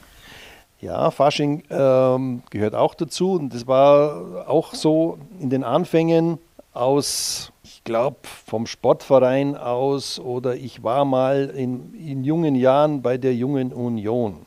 Ja, 0.82 1.12
Fasching 1.12 1.64
ähm, 1.70 2.44
gehört 2.50 2.76
auch 2.76 2.94
dazu 2.94 3.34
und 3.34 3.54
das 3.54 3.68
war 3.68 4.48
auch 4.48 4.74
so 4.74 5.18
in 5.40 5.50
den 5.50 5.64
Anfängen 5.64 6.38
aus 6.76 7.52
glaube, 7.86 8.18
vom 8.46 8.66
Sportverein 8.66 9.56
aus 9.56 10.20
oder 10.20 10.56
ich 10.56 10.84
war 10.84 11.06
mal 11.06 11.54
in, 11.56 11.94
in 11.94 12.24
jungen 12.26 12.56
Jahren 12.56 13.02
bei 13.02 13.18
der 13.18 13.34
Jungen 13.34 13.72
Union, 13.72 14.38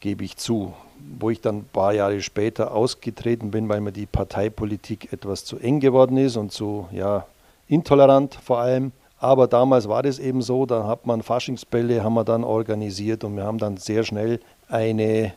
gebe 0.00 0.24
ich 0.24 0.36
zu, 0.36 0.74
wo 1.18 1.30
ich 1.30 1.40
dann 1.40 1.56
ein 1.56 1.68
paar 1.72 1.94
Jahre 1.94 2.20
später 2.20 2.72
ausgetreten 2.72 3.50
bin, 3.50 3.68
weil 3.68 3.80
mir 3.80 3.92
die 3.92 4.06
Parteipolitik 4.06 5.12
etwas 5.12 5.44
zu 5.44 5.58
eng 5.58 5.80
geworden 5.80 6.18
ist 6.18 6.36
und 6.36 6.52
zu 6.52 6.86
ja, 6.92 7.26
intolerant 7.66 8.38
vor 8.44 8.58
allem. 8.58 8.92
Aber 9.18 9.46
damals 9.46 9.88
war 9.88 10.02
das 10.02 10.18
eben 10.18 10.42
so, 10.42 10.66
da 10.66 10.86
hat 10.86 11.06
man 11.06 11.22
Faschingsbälle, 11.22 12.04
haben 12.04 12.14
wir 12.14 12.24
dann 12.24 12.44
organisiert 12.44 13.24
und 13.24 13.36
wir 13.36 13.44
haben 13.44 13.58
dann 13.58 13.78
sehr 13.78 14.04
schnell 14.04 14.40
eine, 14.68 15.32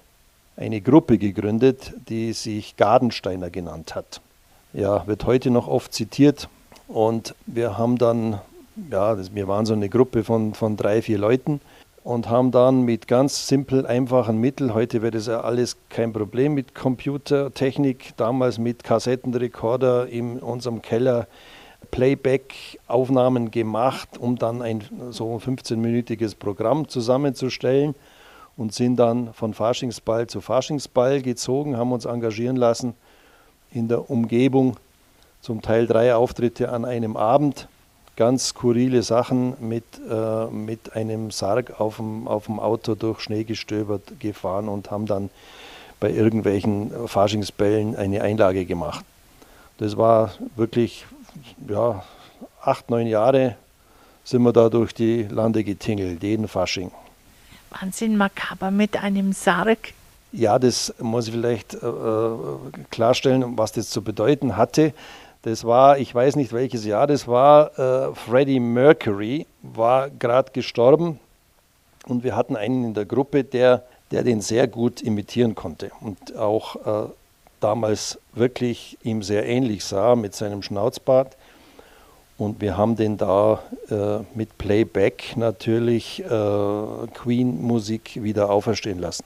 eine 0.58 0.82
Gruppe 0.82 1.18
gegründet, 1.18 1.94
die 2.10 2.34
sich 2.34 2.76
Gardensteiner 2.76 3.50
genannt 3.50 3.96
hat. 3.96 4.22
Ja, 4.76 5.08
wird 5.08 5.26
heute 5.26 5.52
noch 5.52 5.70
oft 5.70 5.94
zitiert, 5.94 6.50
und 6.90 7.34
wir 7.46 7.78
haben 7.78 7.98
dann, 7.98 8.42
ja, 8.92 9.16
das, 9.16 9.34
wir 9.34 9.48
waren 9.48 9.66
so 9.66 9.74
eine 9.74 9.88
Gruppe 9.88 10.26
von, 10.26 10.54
von 10.54 10.76
drei, 10.76 11.02
vier 11.02 11.18
Leuten 11.18 11.62
und 12.04 12.30
haben 12.30 12.52
dann 12.52 12.82
mit 12.82 13.08
ganz 13.08 13.48
simpel, 13.48 13.88
einfachen 13.88 14.38
Mitteln, 14.38 14.74
heute 14.74 15.02
wäre 15.02 15.12
das 15.12 15.28
ja 15.28 15.40
alles 15.40 15.78
kein 15.88 16.12
Problem 16.12 16.56
mit 16.56 16.76
Computertechnik, 16.76 18.18
damals 18.18 18.58
mit 18.58 18.84
Kassettenrekorder 18.84 20.08
in 20.08 20.40
unserem 20.40 20.82
Keller 20.82 21.28
Playback-Aufnahmen 21.92 23.52
gemacht, 23.52 24.18
um 24.20 24.36
dann 24.36 24.62
ein 24.62 24.84
so 25.10 25.38
15-minütiges 25.38 26.36
Programm 26.36 26.90
zusammenzustellen 26.90 27.96
und 28.58 28.74
sind 28.74 28.98
dann 28.98 29.34
von 29.34 29.54
Faschingsball 29.54 30.28
zu 30.28 30.42
Faschingsball 30.42 31.22
gezogen, 31.22 31.78
haben 31.78 31.94
uns 31.94 32.04
engagieren 32.04 32.58
lassen 32.58 32.94
in 33.76 33.88
der 33.88 34.10
Umgebung 34.10 34.78
zum 35.42 35.62
Teil 35.62 35.86
drei 35.86 36.16
Auftritte 36.16 36.70
an 36.70 36.86
einem 36.86 37.18
Abend, 37.18 37.68
ganz 38.16 38.48
skurrile 38.48 39.04
Sachen 39.04 39.54
mit, 39.60 39.84
äh, 40.10 40.46
mit 40.48 40.96
einem 40.96 41.32
Sarg 41.32 41.80
auf 41.80 41.98
dem, 41.98 42.28
auf 42.28 42.46
dem 42.46 42.60
Auto 42.60 42.96
durch 42.96 43.20
Schnee 43.20 43.44
gestöbert 43.44 44.20
gefahren 44.20 44.70
und 44.70 44.90
haben 44.90 45.06
dann 45.06 45.30
bei 46.00 46.12
irgendwelchen 46.12 46.92
Faschingsbällen 47.08 47.96
eine 47.96 48.22
Einlage 48.22 48.66
gemacht. 48.66 49.06
Das 49.78 49.98
war 49.98 50.32
wirklich, 50.56 51.06
ja, 51.68 52.04
acht, 52.62 52.90
neun 52.90 53.08
Jahre 53.08 53.56
sind 54.24 54.42
wir 54.44 54.54
da 54.54 54.70
durch 54.70 54.94
die 54.94 55.24
Lande 55.24 55.64
getingelt, 55.64 56.24
jeden 56.24 56.48
Fasching. 56.48 56.92
Wahnsinn 57.70 58.18
makaber 58.18 58.72
mit 58.72 58.98
einem 58.98 59.34
Sarg. 59.34 59.94
Ja, 60.32 60.60
das 60.60 60.94
muss 61.00 61.28
ich 61.28 61.34
vielleicht 61.34 61.74
äh, 61.76 61.88
äh 61.88 62.40
klarstellen, 62.92 63.58
was 63.58 63.72
das 63.72 63.90
zu 63.90 64.02
bedeuten 64.02 64.58
hatte. 64.58 64.94
Das 65.44 65.64
war, 65.64 66.00
ich 66.00 66.14
weiß 66.14 66.36
nicht 66.38 66.54
welches 66.54 66.86
Jahr 66.86 67.08
das 67.08 67.28
war, 67.28 67.78
äh, 67.78 68.16
Freddie 68.16 68.60
Mercury 68.60 69.46
war 69.62 70.10
gerade 70.10 70.52
gestorben 70.52 71.20
und 72.08 72.24
wir 72.24 72.36
hatten 72.36 72.56
einen 72.56 72.84
in 72.84 72.94
der 72.96 73.06
Gruppe, 73.06 73.44
der, 73.44 73.84
der 74.12 74.24
den 74.24 74.42
sehr 74.42 74.68
gut 74.68 75.02
imitieren 75.02 75.54
konnte 75.54 75.92
und 76.02 76.36
auch 76.36 76.76
äh, 77.06 77.10
damals 77.60 78.20
wirklich 78.34 78.98
ihm 79.04 79.24
sehr 79.24 79.46
ähnlich 79.46 79.84
sah 79.84 80.16
mit 80.16 80.36
seinem 80.36 80.62
Schnauzbart. 80.62 81.36
Und 82.38 82.60
wir 82.60 82.76
haben 82.76 82.96
den 82.96 83.18
da 83.18 83.60
äh, 83.90 84.20
mit 84.36 84.58
Playback 84.58 85.38
natürlich 85.38 86.22
äh, 86.24 87.08
Queen-Musik 87.14 88.22
wieder 88.22 88.50
auferstehen 88.50 89.00
lassen. 89.00 89.24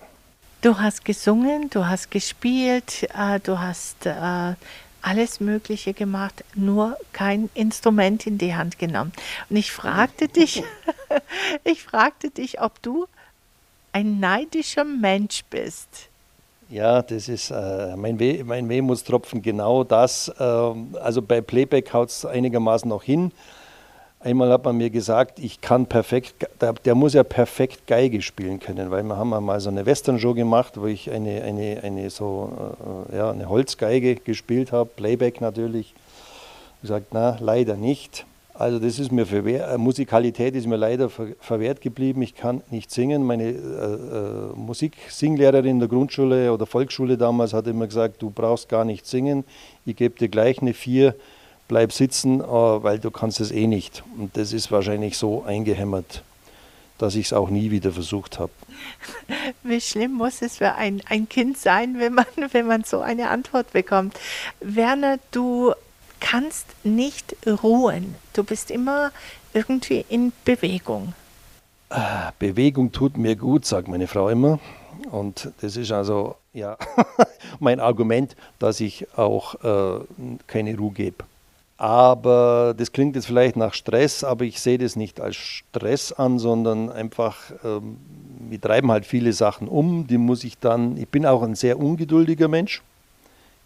Du 0.61 0.77
hast 0.77 1.05
gesungen, 1.05 1.69
du 1.69 1.87
hast 1.87 2.11
gespielt, 2.11 3.07
äh, 3.17 3.39
du 3.39 3.59
hast 3.59 4.05
äh, 4.05 4.55
alles 5.01 5.39
Mögliche 5.39 5.93
gemacht, 5.93 6.43
nur 6.53 6.97
kein 7.13 7.49
Instrument 7.53 8.27
in 8.27 8.37
die 8.37 8.53
Hand 8.53 8.77
genommen. 8.77 9.13
Und 9.49 9.55
ich 9.55 9.71
fragte 9.71 10.27
dich, 10.39 10.61
ich 11.63 11.83
fragte 11.83 12.29
dich, 12.29 12.59
ob 12.59 12.81
du 12.81 13.07
ein 13.93 14.19
neidischer 14.19 14.83
Mensch 14.83 15.45
bist. 15.49 16.09
Ja, 16.69 17.01
das 17.03 17.29
ist 17.29 17.51
äh, 17.51 17.95
mein, 17.95 18.19
We 18.19 18.43
mein 18.43 18.67
Wehmutstropfen 18.67 19.41
genau 19.41 19.85
das. 19.85 20.29
Ähm, 20.41 20.95
also 21.01 21.21
bei 21.21 21.39
Playback 21.39 21.93
haut 21.93 22.09
es 22.09 22.25
einigermaßen 22.25 22.89
noch 22.89 23.03
hin. 23.03 23.31
Einmal 24.21 24.51
hat 24.51 24.65
man 24.65 24.75
mir 24.75 24.89
gesagt, 24.89 25.39
ich 25.39 25.61
kann 25.61 25.85
perfekt, 25.85 26.45
der, 26.59 26.73
der, 26.73 26.93
muss 26.93 27.13
ja 27.13 27.23
perfekt 27.23 27.87
Geige 27.87 28.21
spielen 28.21 28.59
können, 28.59 28.91
weil 28.91 29.03
wir 29.03 29.15
haben 29.15 29.29
mal 29.29 29.59
so 29.61 29.69
eine 29.69 29.85
Western-Show 29.85 30.33
gemacht, 30.33 30.73
wo 30.75 30.87
ich 30.87 31.09
eine, 31.09 31.41
eine, 31.41 31.79
eine, 31.83 32.09
so, 32.09 32.51
äh, 33.11 33.15
ja, 33.15 33.31
eine 33.31 33.47
Holzgeige 33.47 34.17
gespielt 34.17 34.73
habe, 34.73 34.89
Playback 34.93 35.39
natürlich. 35.39 35.93
Ich 36.75 36.81
gesagt, 36.81 37.07
na, 37.11 37.37
leider 37.39 37.75
nicht. 37.75 38.25
Also 38.53 38.77
das 38.77 38.99
ist 38.99 39.09
mir 39.09 39.25
verwehrt, 39.25 39.73
äh, 39.73 39.77
Musikalität 39.77 40.53
ist 40.53 40.67
mir 40.67 40.75
leider 40.75 41.09
ver 41.09 41.27
verwehrt 41.39 41.79
geblieben. 41.79 42.21
Ich 42.21 42.35
kann 42.35 42.61
nicht 42.71 42.91
singen. 42.91 43.23
Meine 43.23 43.45
äh, 43.45 43.53
äh, 43.53 44.53
Musiksingslehrerin 44.53 45.71
in 45.71 45.79
der 45.79 45.87
Grundschule 45.87 46.51
oder 46.51 46.65
Volksschule 46.65 47.17
damals 47.17 47.53
hat 47.53 47.67
immer 47.67 47.87
gesagt, 47.87 48.21
du 48.21 48.29
brauchst 48.29 48.67
gar 48.67 48.83
nicht 48.83 49.05
singen. 49.05 49.45
Ich 49.85 49.95
gebe 49.95 50.19
dir 50.19 50.27
gleich 50.27 50.61
eine 50.61 50.73
vier, 50.73 51.15
bleib 51.69 51.93
sitzen, 51.93 52.41
äh, 52.41 52.43
weil 52.43 52.99
du 52.99 53.11
kannst 53.11 53.39
es 53.39 53.51
eh 53.51 53.67
nicht. 53.67 54.03
Und 54.17 54.35
das 54.35 54.51
ist 54.51 54.69
wahrscheinlich 54.73 55.17
so 55.17 55.43
eingehämmert, 55.43 56.23
dass 56.97 57.15
ich 57.15 57.27
es 57.27 57.33
auch 57.33 57.49
nie 57.49 57.71
wieder 57.71 57.93
versucht 57.93 58.39
habe. 58.39 58.51
Wie 59.63 59.79
schlimm 59.79 60.11
muss 60.11 60.41
es 60.41 60.57
für 60.57 60.75
ein, 60.75 61.01
ein 61.07 61.29
Kind 61.29 61.57
sein, 61.57 61.97
wenn 61.99 62.13
man, 62.13 62.25
wenn 62.51 62.67
man 62.67 62.83
so 62.83 62.99
eine 62.99 63.29
Antwort 63.29 63.71
bekommt? 63.71 64.19
Werner, 64.59 65.19
du 65.31 65.73
kannst 66.19 66.67
nicht 66.83 67.37
ruhen. 67.47 68.15
Du 68.33 68.43
bist 68.43 68.71
immer 68.71 69.11
irgendwie 69.53 70.03
in 70.09 70.33
Bewegung. 70.43 71.13
Ah, 71.89 72.33
Bewegung 72.37 72.91
tut 72.91 73.17
mir 73.17 73.35
gut, 73.35 73.65
sagt 73.65 73.87
meine 73.87 74.07
Frau 74.07 74.27
immer. 74.29 74.59
Und 75.11 75.51
das 75.61 75.77
ist 75.77 75.91
also 75.91 76.35
ja 76.53 76.77
mein 77.59 77.79
Argument, 77.79 78.35
dass 78.59 78.79
ich 78.79 79.07
auch 79.17 79.55
äh, 79.63 80.03
keine 80.45 80.77
Ruhe 80.77 80.91
gebe. 80.91 81.28
Aber 81.79 82.75
das 82.77 82.91
klingt 82.91 83.15
jetzt 83.15 83.27
vielleicht 83.27 83.55
nach 83.55 83.73
Stress, 83.73 84.25
aber 84.25 84.43
ich 84.43 84.59
sehe 84.59 84.77
das 84.77 84.97
nicht 84.97 85.21
als 85.21 85.37
Stress 85.37 86.11
an, 86.11 86.37
sondern 86.37 86.91
einfach, 86.91 87.37
ähm, 87.63 87.95
wir 88.49 88.59
treiben 88.59 88.91
halt 88.91 89.05
viele 89.05 89.31
Sachen 89.31 89.69
um, 89.69 90.05
die 90.05 90.17
muss 90.17 90.43
ich 90.43 90.57
dann, 90.59 90.97
ich 90.97 91.07
bin 91.07 91.25
auch 91.25 91.41
ein 91.41 91.55
sehr 91.55 91.79
ungeduldiger 91.79 92.49
Mensch, 92.49 92.81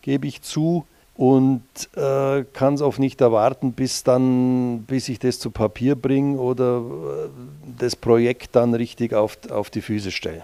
gebe 0.03 0.27
ich 0.27 0.43
zu 0.43 0.85
und 1.15 1.63
äh, 1.95 2.43
kann 2.53 2.75
es 2.75 2.83
auch 2.83 2.99
nicht 2.99 3.19
erwarten, 3.19 3.73
bis 3.73 4.03
dann, 4.03 4.83
bis 4.83 5.09
ich 5.09 5.17
das 5.17 5.39
zu 5.39 5.49
Papier 5.49 5.95
bringe 5.95 6.37
oder 6.37 6.83
äh, 6.83 7.29
das 7.79 7.95
Projekt 7.95 8.55
dann 8.55 8.75
richtig 8.75 9.15
auf, 9.15 9.39
auf 9.49 9.71
die 9.71 9.81
Füße 9.81 10.11
stelle. 10.11 10.43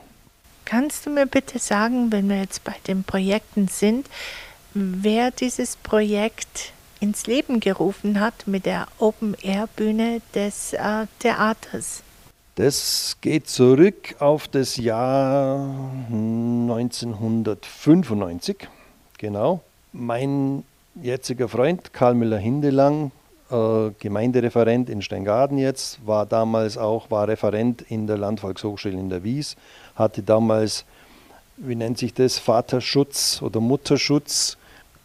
Kannst 0.66 1.06
du 1.06 1.12
mir 1.12 1.28
bitte 1.28 1.60
sagen, 1.60 2.12
wenn 2.12 2.30
wir 2.30 2.40
jetzt 2.40 2.64
bei 2.64 2.76
den 2.88 3.04
Projekten 3.04 3.68
sind, 3.68 4.08
wer 4.74 5.30
dieses 5.30 5.76
Projekt 5.76 6.74
ins 7.00 7.28
Leben 7.28 7.60
gerufen 7.60 8.20
hat 8.20 8.48
mit 8.48 8.66
der 8.66 8.88
Open-Air-Bühne 8.98 10.24
des 10.34 10.74
äh, 10.74 11.06
Theaters? 11.20 12.02
Das 12.56 13.18
geht 13.22 13.48
zurück 13.48 14.16
auf 14.20 14.48
das 14.50 14.78
Jahr 14.78 15.92
1995, 16.10 18.68
genau. 19.18 19.62
Mein 19.94 20.64
jetziger 21.02 21.48
Freund 21.48 21.94
Karl 21.94 22.16
Müller-Hindelang, 22.16 23.12
äh, 23.50 23.92
Gemeindereferent 24.00 24.90
in 24.90 25.02
Steingaden 25.02 25.58
jetzt, 25.58 26.06
war 26.06 26.26
damals 26.26 26.78
auch 26.78 27.10
war 27.10 27.30
Referent 27.30 27.82
in 27.84 28.08
der 28.08 28.18
Landvolkshochschule 28.18 29.00
in 29.00 29.08
der 29.10 29.24
Wies, 29.24 29.56
hatte 29.96 30.22
damals, 30.22 30.84
wie 31.56 31.76
nennt 31.76 31.98
sich 31.98 32.14
das, 32.14 32.40
Vaterschutz 32.40 33.42
oder 33.42 33.62
Mutterschutz 33.62 34.58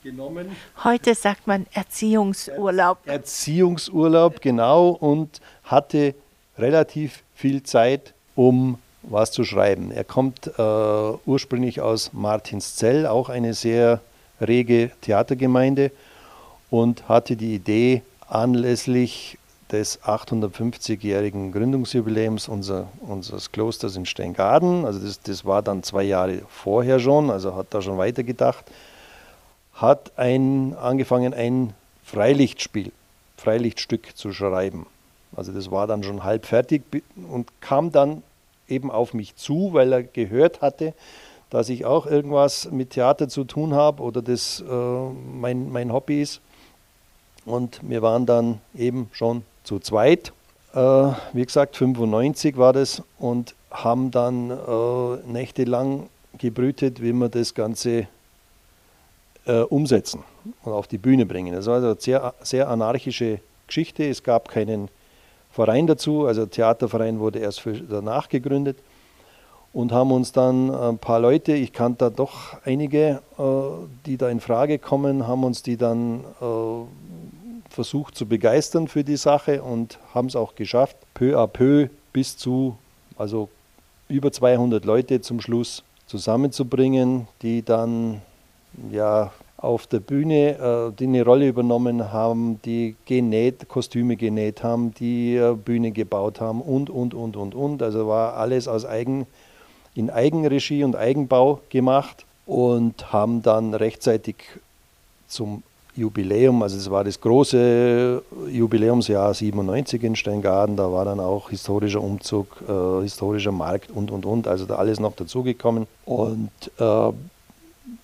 genommen. 0.05 0.55
Heute 0.85 1.15
sagt 1.15 1.47
man 1.47 1.67
Erziehungsurlaub. 1.73 2.99
Erziehungsurlaub, 3.07 4.41
genau, 4.41 4.91
und 4.91 5.41
hatte 5.65 6.15
relativ 6.59 7.23
viel 7.35 7.63
Zeit, 7.65 8.13
um 8.37 8.79
was 9.03 9.33
zu 9.33 9.45
schreiben. 9.45 9.91
Er 9.91 10.05
kommt 10.05 10.47
äh, 10.47 10.63
ursprünglich 11.27 11.81
aus 11.81 12.13
Martinszell, 12.13 13.07
auch 13.07 13.29
eine 13.29 13.55
sehr 13.55 14.01
rege 14.41 14.91
Theatergemeinde 15.01 15.91
und 16.71 17.09
hatte 17.09 17.37
die 17.37 17.55
Idee, 17.55 18.03
anlässlich 18.29 19.39
des 19.73 20.03
850-jährigen 20.03 21.53
Gründungsjubiläums 21.53 22.49
unser, 22.49 22.89
unseres 23.01 23.53
Klosters 23.53 23.97
in 23.97 24.07
Steingaden, 24.07 24.85
also 24.85 24.99
das, 25.01 25.21
das 25.21 25.45
war 25.45 25.63
dann 25.63 25.83
zwei 25.83 26.03
Jahre 26.03 26.43
vorher 26.49 27.01
schon, 27.01 27.31
also 27.31 27.55
hat 27.55 27.69
da 27.71 27.81
schon 27.81 27.99
weitergedacht, 27.99 28.65
hat 29.75 30.13
ein, 30.17 30.75
angefangen, 30.75 31.35
ein 31.35 31.75
Freilichtspiel, 32.05 32.93
Freilichtstück 33.37 34.17
zu 34.17 34.33
schreiben. 34.33 34.87
Also 35.37 35.53
das 35.53 35.71
war 35.71 35.87
dann 35.87 36.03
schon 36.03 36.23
halb 36.23 36.47
fertig 36.47 36.83
und 37.31 37.49
kam 37.61 37.91
dann 37.91 38.23
eben 38.69 38.91
auf 38.91 39.15
mich 39.15 39.37
zu, 39.37 39.73
weil 39.73 39.93
er 39.93 40.03
gehört 40.03 40.63
hatte, 40.63 40.95
dass 41.51 41.69
ich 41.69 41.85
auch 41.85 42.07
irgendwas 42.07 42.71
mit 42.71 42.91
Theater 42.91 43.29
zu 43.29 43.45
tun 43.45 43.75
habe 43.75 44.03
oder 44.03 44.23
das 44.23 44.61
äh, 44.61 44.65
mein, 45.41 45.71
mein 45.71 45.93
Hobby 45.93 46.23
ist. 46.23 46.41
Und 47.45 47.81
wir 47.83 48.01
waren 48.03 48.27
dann 48.27 48.61
eben 48.75 49.11
schon 49.13 49.43
zu 49.65 49.79
zweit. 49.79 50.33
Äh, 50.75 50.79
wie 51.33 51.45
gesagt, 51.45 51.77
95 51.77 52.57
war 52.57 52.73
das 52.73 53.03
und 53.19 53.55
haben 53.71 54.11
dann 54.11 54.51
äh, 54.51 55.17
nächtelang 55.31 56.09
gebrütet, 56.39 57.03
wie 57.03 57.13
wir 57.13 57.29
das 57.29 57.55
Ganze 57.55 58.09
äh, 59.47 59.61
umsetzen 59.61 60.23
und 60.63 60.73
auf 60.73 60.87
die 60.87 60.99
Bühne 60.99 61.27
bringen. 61.27 61.55
Das 61.55 61.67
war 61.67 61.75
also 61.75 61.89
eine 61.89 62.01
sehr, 62.01 62.35
sehr 62.43 62.69
anarchische 62.69 63.41
Geschichte. 63.67 64.05
Es 64.05 64.23
gab 64.23 64.49
keinen 64.49 64.89
Verein 65.51 65.87
dazu, 65.87 66.27
also 66.27 66.43
der 66.43 66.51
Theaterverein 66.51 67.21
wurde 67.21 67.39
erst 67.39 67.61
für, 67.61 67.73
danach 67.73 68.29
gegründet 68.29 68.79
und 69.73 69.93
haben 69.93 70.13
uns 70.13 70.33
dann 70.33 70.75
ein 70.75 70.99
paar 70.99 71.21
Leute, 71.21 71.53
ich 71.53 71.73
kannte 71.73 72.07
da 72.07 72.11
doch 72.11 72.57
einige, 72.65 73.21
äh, 73.39 73.43
die 74.07 74.17
da 74.17 74.29
in 74.29 74.41
Frage 74.41 74.79
kommen, 74.79 75.27
haben 75.27 75.45
uns 75.45 75.63
die 75.63 75.77
dann 75.77 76.25
äh, 76.41 77.75
versucht 77.75 78.17
zu 78.17 78.27
begeistern 78.27 78.89
für 78.89 79.05
die 79.05 79.17
Sache 79.17 79.63
und 79.63 79.99
haben 80.15 80.29
es 80.29 80.37
auch 80.37 80.55
geschafft, 80.55 80.97
peu 81.13 81.37
à 81.37 81.47
peu 81.47 81.89
bis 82.13 82.37
zu, 82.37 82.77
also 83.19 83.49
über 84.09 84.31
200 84.31 84.85
Leute 84.85 85.21
zum 85.21 85.41
Schluss 85.41 85.83
zusammenzubringen, 86.07 87.27
die 87.43 87.65
dann 87.65 88.23
ja 88.91 89.33
auf 89.57 89.87
der 89.87 90.01
Bühne 90.01 90.59
äh, 90.59 90.93
die 90.99 91.05
eine 91.05 91.25
Rolle 91.25 91.49
übernommen 91.49 92.13
haben, 92.13 92.61
die 92.65 92.97
genäht, 93.07 93.69
Kostüme 93.69 94.17
genäht 94.17 94.63
haben, 94.63 94.93
die 94.95 95.37
äh, 95.37 95.55
Bühne 95.55 95.91
gebaut 95.91 96.41
haben 96.41 96.61
und, 96.61 96.91
und, 96.91 97.15
und, 97.15 97.37
und, 97.37 97.55
und. 97.55 97.83
Also 97.83 98.07
war 98.07 98.35
alles 98.35 98.69
aus 98.69 98.85
eigen 98.85 99.27
in 99.95 100.11
Eigenregie 100.11 100.85
und 100.85 100.97
Eigenbau 100.97 101.61
gemacht 101.71 102.27
und 102.47 103.13
haben 103.13 103.43
dann 103.43 103.75
rechtzeitig 103.75 104.37
zum 105.29 105.63
Jubiläum, 105.97 106.61
also 106.63 106.77
es 106.77 106.91
war 106.91 107.05
das 107.05 107.21
große 107.21 108.21
Jubiläumsjahr 108.51 109.33
97 109.33 110.03
in 110.03 110.17
Steingaden, 110.17 110.77
da 110.77 110.91
war 110.91 111.05
dann 111.05 111.21
auch 111.21 111.51
historischer 111.51 112.03
Umzug, 112.03 112.49
äh, 112.69 113.03
historischer 113.03 113.53
Markt 113.53 113.93
und 113.93 114.11
und 114.11 114.27
und, 114.27 114.49
also 114.49 114.67
da 114.67 114.75
alles 114.75 114.99
noch 114.99 115.15
dazugekommen. 115.15 115.87
Und 116.05 116.51
äh, 116.79 117.13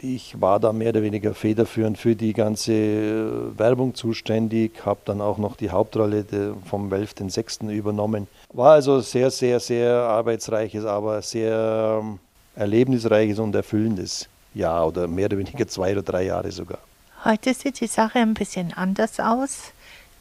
ich 0.03 0.41
war 0.41 0.61
da 0.61 0.73
mehr 0.73 0.91
oder 0.91 1.03
weniger 1.03 1.35
federführend 1.35 1.99
für 1.99 2.17
die 2.17 2.33
ganze 2.33 3.57
Werbung 3.59 3.95
zuständig, 3.95 4.85
habe 4.85 5.01
dann 5.05 5.21
auch 5.21 5.39
noch 5.39 5.57
die 5.57 5.71
Hauptrolle 5.71 6.25
vom 6.65 6.93
11.06. 6.93 7.71
übernommen. 7.71 8.27
War 8.53 8.73
also 8.73 9.01
sehr, 9.01 9.31
sehr, 9.31 9.61
sehr 9.61 9.95
arbeitsreiches, 9.95 10.85
aber 10.85 11.23
sehr 11.23 12.01
ähm, 12.03 12.19
erlebnisreiches 12.57 13.39
und 13.39 13.55
erfüllendes 13.55 14.29
Jahr 14.55 14.89
oder 14.89 15.07
mehr 15.07 15.27
oder 15.27 15.39
weniger 15.39 15.67
zwei 15.69 15.93
oder 15.93 16.03
drei 16.03 16.25
Jahre 16.25 16.51
sogar. 16.51 16.79
Heute 17.25 17.53
sieht 17.55 17.81
die 17.81 17.87
Sache 17.87 18.19
ein 18.19 18.35
bisschen 18.35 18.73
anders 18.73 19.21
aus. 19.21 19.73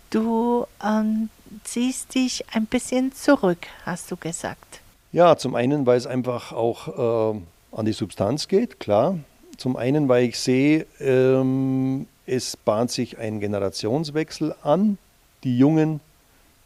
Du 0.09 0.65
ähm, 0.83 1.29
ziehst 1.63 2.13
dich 2.15 2.43
ein 2.53 2.65
bisschen 2.65 3.13
zurück, 3.13 3.67
hast 3.85 4.11
du 4.11 4.17
gesagt. 4.17 4.81
Ja, 5.11 5.37
zum 5.37 5.55
einen, 5.55 5.85
weil 5.85 5.97
es 5.97 6.05
einfach 6.05 6.51
auch 6.51 7.33
äh, 7.33 7.39
an 7.71 7.85
die 7.85 7.93
Substanz 7.93 8.47
geht, 8.47 8.79
klar. 8.79 9.17
Zum 9.59 9.75
einen, 9.75 10.07
weil 10.07 10.23
ich 10.23 10.39
sehe, 10.39 10.85
ähm, 11.01 12.07
es 12.25 12.55
bahnt 12.55 12.91
sich 12.91 13.17
ein 13.17 13.41
Generationswechsel 13.41 14.55
an. 14.63 14.97
Die 15.43 15.57
Jungen, 15.57 15.99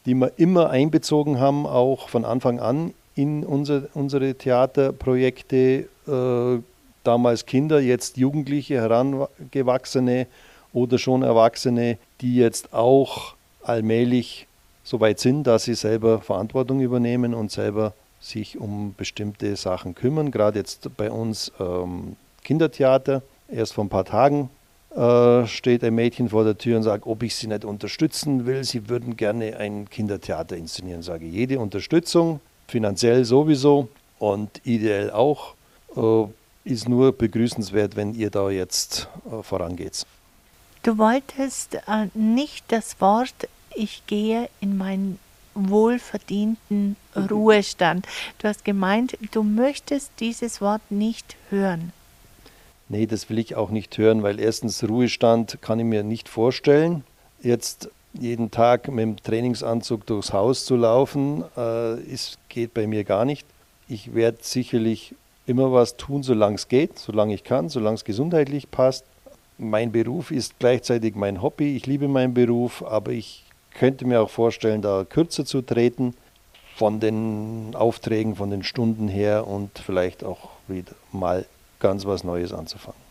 die 0.06 0.14
wir 0.14 0.30
immer 0.36 0.70
einbezogen 0.70 1.40
haben, 1.40 1.66
auch 1.66 2.08
von 2.08 2.24
Anfang 2.24 2.60
an 2.60 2.94
in 3.16 3.44
unser, 3.44 3.88
unsere 3.94 4.36
Theaterprojekte, 4.36 5.88
äh, 6.06 6.62
damals 7.02 7.46
Kinder, 7.46 7.80
jetzt 7.80 8.16
Jugendliche, 8.16 8.76
Herangewachsene 8.76 10.28
oder 10.72 10.98
schon 10.98 11.22
Erwachsene, 11.22 11.98
die 12.20 12.36
jetzt 12.36 12.72
auch 12.72 13.34
allmählich 13.64 14.46
so 14.84 15.00
weit 15.00 15.18
sind, 15.18 15.48
dass 15.48 15.64
sie 15.64 15.74
selber 15.74 16.20
Verantwortung 16.20 16.80
übernehmen 16.80 17.34
und 17.34 17.50
selber 17.50 17.92
sich 18.20 18.56
um 18.60 18.94
bestimmte 18.96 19.56
Sachen 19.56 19.96
kümmern. 19.96 20.30
Gerade 20.30 20.60
jetzt 20.60 20.96
bei 20.96 21.10
uns 21.10 21.50
ähm, 21.58 22.14
Kindertheater. 22.44 23.22
Erst 23.48 23.74
vor 23.74 23.84
ein 23.84 23.88
paar 23.88 24.04
Tagen 24.04 24.50
äh, 24.94 25.46
steht 25.46 25.82
ein 25.82 25.94
Mädchen 25.94 26.28
vor 26.28 26.44
der 26.44 26.56
Tür 26.56 26.76
und 26.76 26.84
sagt, 26.84 27.06
ob 27.06 27.22
ich 27.22 27.34
sie 27.34 27.48
nicht 27.48 27.64
unterstützen 27.64 28.46
will. 28.46 28.62
Sie 28.62 28.88
würden 28.88 29.16
gerne 29.16 29.56
ein 29.56 29.90
Kindertheater 29.90 30.56
inszenieren. 30.56 31.02
Sage 31.02 31.26
jede 31.26 31.58
Unterstützung, 31.58 32.40
finanziell 32.68 33.24
sowieso 33.24 33.88
und 34.18 34.60
ideell 34.64 35.10
auch, 35.10 35.54
äh, 35.96 36.26
ist 36.64 36.88
nur 36.88 37.12
begrüßenswert, 37.12 37.96
wenn 37.96 38.14
ihr 38.14 38.30
da 38.30 38.48
jetzt 38.50 39.08
äh, 39.26 39.42
vorangeht. 39.42 40.06
Du 40.84 40.96
wolltest 40.98 41.74
äh, 41.74 42.06
nicht 42.14 42.64
das 42.68 43.00
Wort 43.00 43.48
ich 43.74 44.06
gehe 44.06 44.48
in 44.60 44.76
meinen 44.76 45.18
wohlverdienten 45.54 46.96
mhm. 47.14 47.24
Ruhestand. 47.24 48.06
Du 48.38 48.48
hast 48.48 48.64
gemeint, 48.64 49.16
du 49.32 49.42
möchtest 49.42 50.12
dieses 50.20 50.60
Wort 50.60 50.82
nicht 50.90 51.36
hören. 51.50 51.92
Nee, 52.94 53.06
das 53.06 53.28
will 53.28 53.40
ich 53.40 53.56
auch 53.56 53.70
nicht 53.70 53.98
hören, 53.98 54.22
weil 54.22 54.38
erstens 54.38 54.88
Ruhestand 54.88 55.58
kann 55.60 55.80
ich 55.80 55.84
mir 55.84 56.04
nicht 56.04 56.28
vorstellen. 56.28 57.02
Jetzt 57.42 57.90
jeden 58.12 58.52
Tag 58.52 58.86
mit 58.86 59.02
dem 59.02 59.16
Trainingsanzug 59.16 60.06
durchs 60.06 60.32
Haus 60.32 60.64
zu 60.64 60.76
laufen, 60.76 61.42
äh, 61.56 62.00
ist, 62.02 62.38
geht 62.48 62.72
bei 62.72 62.86
mir 62.86 63.02
gar 63.02 63.24
nicht. 63.24 63.48
Ich 63.88 64.14
werde 64.14 64.38
sicherlich 64.42 65.16
immer 65.44 65.72
was 65.72 65.96
tun, 65.96 66.22
solange 66.22 66.54
es 66.54 66.68
geht, 66.68 66.96
solange 66.96 67.34
ich 67.34 67.42
kann, 67.42 67.68
solange 67.68 67.96
es 67.96 68.04
gesundheitlich 68.04 68.70
passt. 68.70 69.04
Mein 69.58 69.90
Beruf 69.90 70.30
ist 70.30 70.60
gleichzeitig 70.60 71.16
mein 71.16 71.42
Hobby. 71.42 71.74
Ich 71.74 71.86
liebe 71.86 72.06
meinen 72.06 72.32
Beruf, 72.32 72.84
aber 72.84 73.10
ich 73.10 73.42
könnte 73.76 74.04
mir 74.04 74.20
auch 74.20 74.30
vorstellen, 74.30 74.82
da 74.82 75.04
kürzer 75.04 75.44
zu 75.44 75.62
treten 75.62 76.14
von 76.76 77.00
den 77.00 77.74
Aufträgen, 77.74 78.36
von 78.36 78.50
den 78.50 78.62
Stunden 78.62 79.08
her 79.08 79.48
und 79.48 79.80
vielleicht 79.80 80.22
auch 80.22 80.50
wieder 80.68 80.92
mal 81.10 81.44
ganz 81.80 82.04
was 82.04 82.24
Neues 82.24 82.52
anzufangen. 82.52 83.04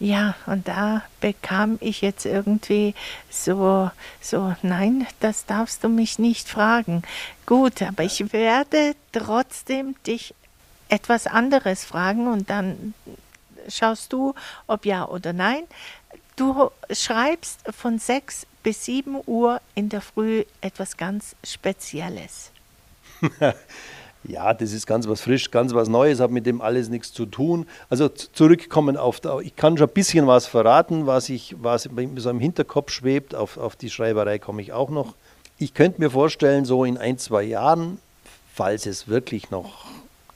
Ja, 0.00 0.34
und 0.46 0.66
da 0.66 1.02
bekam 1.20 1.78
ich 1.80 2.00
jetzt 2.00 2.26
irgendwie 2.26 2.94
so, 3.30 3.90
so, 4.20 4.54
nein, 4.62 5.06
das 5.20 5.46
darfst 5.46 5.84
du 5.84 5.88
mich 5.88 6.18
nicht 6.18 6.48
fragen. 6.48 7.02
Gut, 7.46 7.80
aber 7.80 8.02
ich 8.02 8.32
werde 8.32 8.96
trotzdem 9.12 9.94
dich 10.04 10.34
etwas 10.88 11.26
anderes 11.26 11.84
fragen 11.84 12.26
und 12.26 12.50
dann 12.50 12.94
schaust 13.68 14.12
du, 14.12 14.34
ob 14.66 14.84
ja 14.84 15.06
oder 15.06 15.32
nein. 15.32 15.62
Du 16.36 16.70
schreibst 16.90 17.60
von 17.72 17.98
6 17.98 18.46
bis 18.64 18.84
7 18.86 19.20
Uhr 19.26 19.60
in 19.76 19.88
der 19.88 20.00
Früh 20.00 20.44
etwas 20.60 20.96
ganz 20.96 21.36
Spezielles. 21.44 22.50
ja, 24.26 24.54
das 24.54 24.72
ist 24.72 24.86
ganz 24.86 25.06
was 25.06 25.20
frisch, 25.20 25.50
ganz 25.50 25.74
was 25.74 25.88
Neues, 25.88 26.20
hat 26.20 26.30
mit 26.30 26.46
dem 26.46 26.60
alles 26.60 26.88
nichts 26.88 27.12
zu 27.12 27.26
tun. 27.26 27.66
Also 27.90 28.08
zurückkommen 28.08 28.96
auf, 28.96 29.20
ich 29.42 29.54
kann 29.56 29.76
schon 29.76 29.88
ein 29.88 29.94
bisschen 29.94 30.26
was 30.26 30.46
verraten, 30.46 31.06
was, 31.06 31.28
ich, 31.28 31.54
was 31.60 31.88
so 32.16 32.30
im 32.30 32.40
Hinterkopf 32.40 32.90
schwebt, 32.90 33.34
auf, 33.34 33.58
auf 33.58 33.76
die 33.76 33.90
Schreiberei 33.90 34.38
komme 34.38 34.62
ich 34.62 34.72
auch 34.72 34.90
noch. 34.90 35.14
Ich 35.58 35.74
könnte 35.74 36.00
mir 36.00 36.10
vorstellen, 36.10 36.64
so 36.64 36.84
in 36.84 36.96
ein, 36.96 37.18
zwei 37.18 37.42
Jahren, 37.42 37.98
falls 38.52 38.86
es 38.86 39.08
wirklich 39.08 39.50
noch 39.50 39.86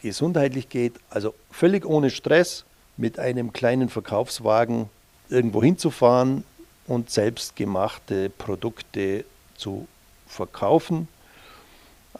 gesundheitlich 0.03 0.69
geht, 0.69 0.95
also 1.11 1.35
völlig 1.51 1.85
ohne 1.85 2.11
Stress, 2.11 2.65
mit 2.97 3.19
einem 3.19 3.53
kleinen 3.53 3.89
Verkaufswagen 3.89 4.91
irgendwo 5.29 5.63
hinzufahren 5.63 6.45
und 6.87 7.11
selbstgemachte 7.11 8.29
Produkte 8.31 9.25
zu 9.57 9.87
verkaufen. 10.27 11.09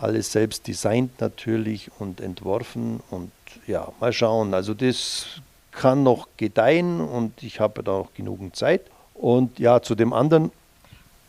Alles 0.01 0.33
selbst 0.33 0.67
designt 0.67 1.21
natürlich 1.21 1.91
und 1.99 2.21
entworfen 2.21 3.01
und 3.11 3.33
ja, 3.67 3.89
mal 4.01 4.13
schauen. 4.13 4.55
Also 4.55 4.75
das 4.75 5.27
kann 5.73 6.03
noch 6.03 6.29
gedeihen 6.37 7.01
und 7.01 7.43
ich 7.43 7.61
habe 7.61 7.83
da 7.83 7.93
auch 7.93 8.15
genügend 8.15 8.57
Zeit. 8.57 8.83
Und 9.15 9.59
ja, 9.59 9.83
zu 9.83 9.95
dem 9.95 10.13
anderen. 10.13 10.53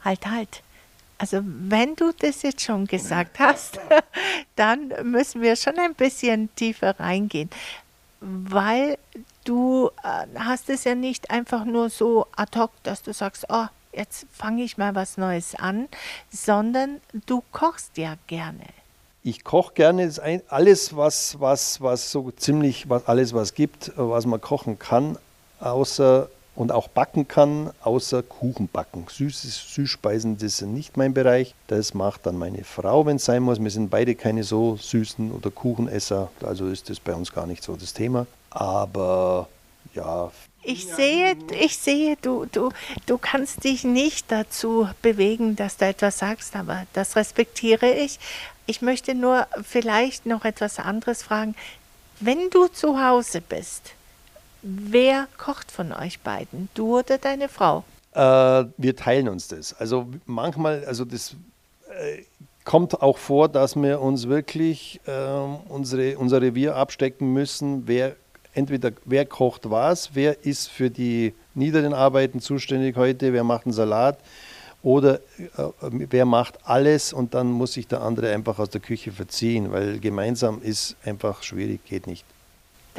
Halt, 0.03 0.25
halt. 0.25 0.61
Also 1.17 1.41
wenn 1.43 1.95
du 1.95 2.11
das 2.17 2.43
jetzt 2.43 2.61
schon 2.61 2.85
gesagt 2.85 3.39
hast, 3.39 3.79
dann 4.55 4.93
müssen 5.03 5.41
wir 5.41 5.55
schon 5.55 5.77
ein 5.77 5.93
bisschen 5.93 6.53
tiefer 6.55 6.97
reingehen, 6.99 7.49
weil 8.21 8.97
du 9.43 9.89
äh, 10.03 10.25
hast 10.39 10.69
es 10.69 10.85
ja 10.85 10.95
nicht 10.95 11.29
einfach 11.29 11.65
nur 11.65 11.89
so 11.89 12.25
ad 12.35 12.57
hoc, 12.57 12.71
dass 12.83 13.01
du 13.01 13.13
sagst, 13.13 13.45
oh, 13.49 13.65
jetzt 13.93 14.25
fange 14.31 14.63
ich 14.63 14.77
mal 14.77 14.95
was 14.95 15.17
Neues 15.17 15.55
an, 15.55 15.87
sondern 16.29 17.01
du 17.25 17.43
kochst 17.51 17.97
ja 17.97 18.15
gerne. 18.27 18.65
Ich 19.23 19.43
koche 19.43 19.73
gerne 19.73 20.11
alles, 20.47 20.95
was, 20.95 21.39
was, 21.39 21.81
was 21.81 22.11
so 22.11 22.31
ziemlich, 22.31 22.89
was, 22.89 23.07
alles, 23.07 23.33
was 23.33 23.53
gibt, 23.53 23.91
was 23.95 24.25
man 24.25 24.39
kochen 24.39 24.79
kann, 24.79 25.17
außer 25.59 26.29
und 26.55 26.73
auch 26.73 26.89
backen 26.89 27.27
kann, 27.27 27.71
außer 27.81 28.21
Kuchen 28.21 28.67
backen. 28.67 29.05
Süßes, 29.09 29.73
Süßspeisen, 29.73 30.37
das 30.37 30.57
sind 30.57 30.73
nicht 30.73 30.97
mein 30.97 31.13
Bereich. 31.13 31.55
Das 31.67 31.93
macht 31.93 32.25
dann 32.25 32.37
meine 32.37 32.65
Frau, 32.65 33.05
wenn 33.05 33.15
es 33.15 33.25
sein 33.25 33.43
muss. 33.43 33.61
Wir 33.61 33.71
sind 33.71 33.89
beide 33.89 34.13
keine 34.13 34.43
so 34.43 34.75
süßen 34.75 35.31
oder 35.31 35.51
Kuchenesser, 35.51 36.29
also 36.41 36.67
ist 36.67 36.89
das 36.89 36.99
bei 36.99 37.13
uns 37.13 37.31
gar 37.31 37.45
nicht 37.45 37.63
so 37.63 37.75
das 37.77 37.93
Thema. 37.93 38.27
Aber 38.49 39.47
ja. 39.93 40.31
Ich 40.71 40.85
sehe, 40.85 41.35
ich 41.59 41.79
sehe, 41.79 42.15
du, 42.21 42.45
du, 42.45 42.69
du 43.07 43.17
kannst 43.17 43.63
dich 43.63 43.83
nicht 43.83 44.31
dazu 44.31 44.87
bewegen, 45.01 45.55
dass 45.55 45.77
du 45.77 45.85
etwas 45.85 46.19
sagst, 46.19 46.55
aber 46.55 46.85
das 46.93 47.15
respektiere 47.15 47.91
ich. 47.91 48.19
Ich 48.67 48.83
möchte 48.83 49.15
nur 49.15 49.47
vielleicht 49.63 50.27
noch 50.27 50.45
etwas 50.45 50.77
anderes 50.77 51.23
fragen. 51.23 51.55
Wenn 52.19 52.51
du 52.51 52.67
zu 52.67 53.03
Hause 53.03 53.41
bist, 53.41 53.93
wer 54.61 55.27
kocht 55.39 55.71
von 55.71 55.91
euch 55.91 56.19
beiden? 56.19 56.69
Du 56.75 56.99
oder 56.99 57.17
deine 57.17 57.49
Frau? 57.49 57.83
Äh, 58.13 58.65
wir 58.77 58.95
teilen 58.95 59.27
uns 59.27 59.47
das. 59.47 59.73
Also 59.73 60.07
manchmal, 60.27 60.85
also 60.85 61.03
das 61.03 61.35
äh, 61.89 62.21
kommt 62.63 63.01
auch 63.01 63.17
vor, 63.17 63.49
dass 63.49 63.75
wir 63.75 64.01
uns 64.01 64.27
wirklich 64.27 65.01
äh, 65.07 65.11
unsere, 65.67 66.19
unser 66.19 66.43
Revier 66.43 66.75
abstecken 66.75 67.33
müssen, 67.33 67.87
wer 67.87 68.15
entweder 68.59 68.91
wer 69.05 69.25
kocht 69.25 69.69
was, 69.69 70.11
wer 70.13 70.45
ist 70.45 70.69
für 70.69 70.89
die 70.91 71.33
niederen 71.55 71.93
Arbeiten 71.93 72.41
zuständig 72.41 72.95
heute, 72.95 73.33
wer 73.33 73.43
macht 73.43 73.65
einen 73.65 73.73
Salat 73.73 74.19
oder 74.83 75.15
äh, 75.15 75.69
wer 75.81 76.25
macht 76.25 76.59
alles 76.65 77.13
und 77.13 77.33
dann 77.33 77.51
muss 77.51 77.73
sich 77.73 77.87
der 77.87 78.01
andere 78.01 78.31
einfach 78.33 78.59
aus 78.59 78.69
der 78.69 78.81
Küche 78.81 79.11
verziehen, 79.11 79.71
weil 79.71 79.99
gemeinsam 79.99 80.61
ist 80.61 80.95
einfach 81.03 81.41
schwierig, 81.41 81.83
geht 81.85 82.05
nicht. 82.05 82.25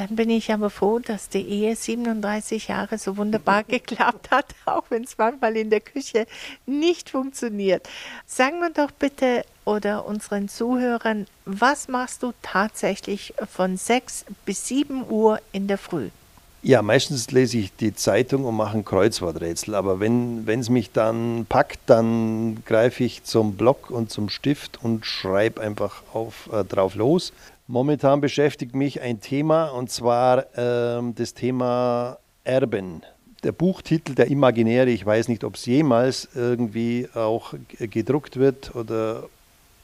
Dann 0.01 0.15
bin 0.15 0.31
ich 0.31 0.51
aber 0.51 0.71
froh, 0.71 0.97
dass 0.97 1.29
die 1.29 1.47
Ehe 1.47 1.75
37 1.75 2.69
Jahre 2.69 2.97
so 2.97 3.17
wunderbar 3.17 3.63
geklappt 3.67 4.31
hat, 4.31 4.47
auch 4.65 4.85
wenn 4.89 5.03
es 5.03 5.15
manchmal 5.15 5.55
in 5.55 5.69
der 5.69 5.79
Küche 5.79 6.25
nicht 6.65 7.11
funktioniert. 7.11 7.87
Sagen 8.25 8.61
wir 8.61 8.71
doch 8.71 8.89
bitte 8.89 9.45
oder 9.63 10.07
unseren 10.07 10.49
Zuhörern, 10.49 11.27
was 11.45 11.87
machst 11.87 12.23
du 12.23 12.33
tatsächlich 12.41 13.35
von 13.47 13.77
6 13.77 14.25
bis 14.43 14.67
7 14.67 15.07
Uhr 15.07 15.39
in 15.51 15.67
der 15.67 15.77
Früh? 15.77 16.09
Ja, 16.63 16.81
meistens 16.81 17.29
lese 17.29 17.59
ich 17.59 17.75
die 17.75 17.93
Zeitung 17.93 18.45
und 18.45 18.55
mache 18.55 18.77
ein 18.77 18.85
Kreuzworträtsel. 18.85 19.75
Aber 19.75 19.99
wenn 19.99 20.47
es 20.47 20.69
mich 20.69 20.91
dann 20.91 21.45
packt, 21.47 21.79
dann 21.85 22.63
greife 22.65 23.03
ich 23.03 23.23
zum 23.23 23.53
Block 23.55 23.91
und 23.91 24.09
zum 24.09 24.29
Stift 24.29 24.83
und 24.83 25.05
schreibe 25.05 25.61
einfach 25.61 26.01
auf, 26.11 26.49
äh, 26.51 26.63
drauf 26.63 26.95
los. 26.95 27.33
Momentan 27.71 28.19
beschäftigt 28.19 28.75
mich 28.75 28.99
ein 28.99 29.21
Thema 29.21 29.67
und 29.67 29.89
zwar 29.89 30.45
ähm, 30.57 31.15
das 31.15 31.33
Thema 31.33 32.17
Erben. 32.43 33.01
Der 33.45 33.53
Buchtitel 33.53 34.13
Der 34.13 34.27
Imaginäre, 34.27 34.89
ich 34.89 35.05
weiß 35.05 35.29
nicht, 35.29 35.45
ob 35.45 35.55
es 35.55 35.65
jemals 35.67 36.27
irgendwie 36.35 37.07
auch 37.15 37.53
gedruckt 37.79 38.35
wird 38.35 38.75
oder 38.75 39.23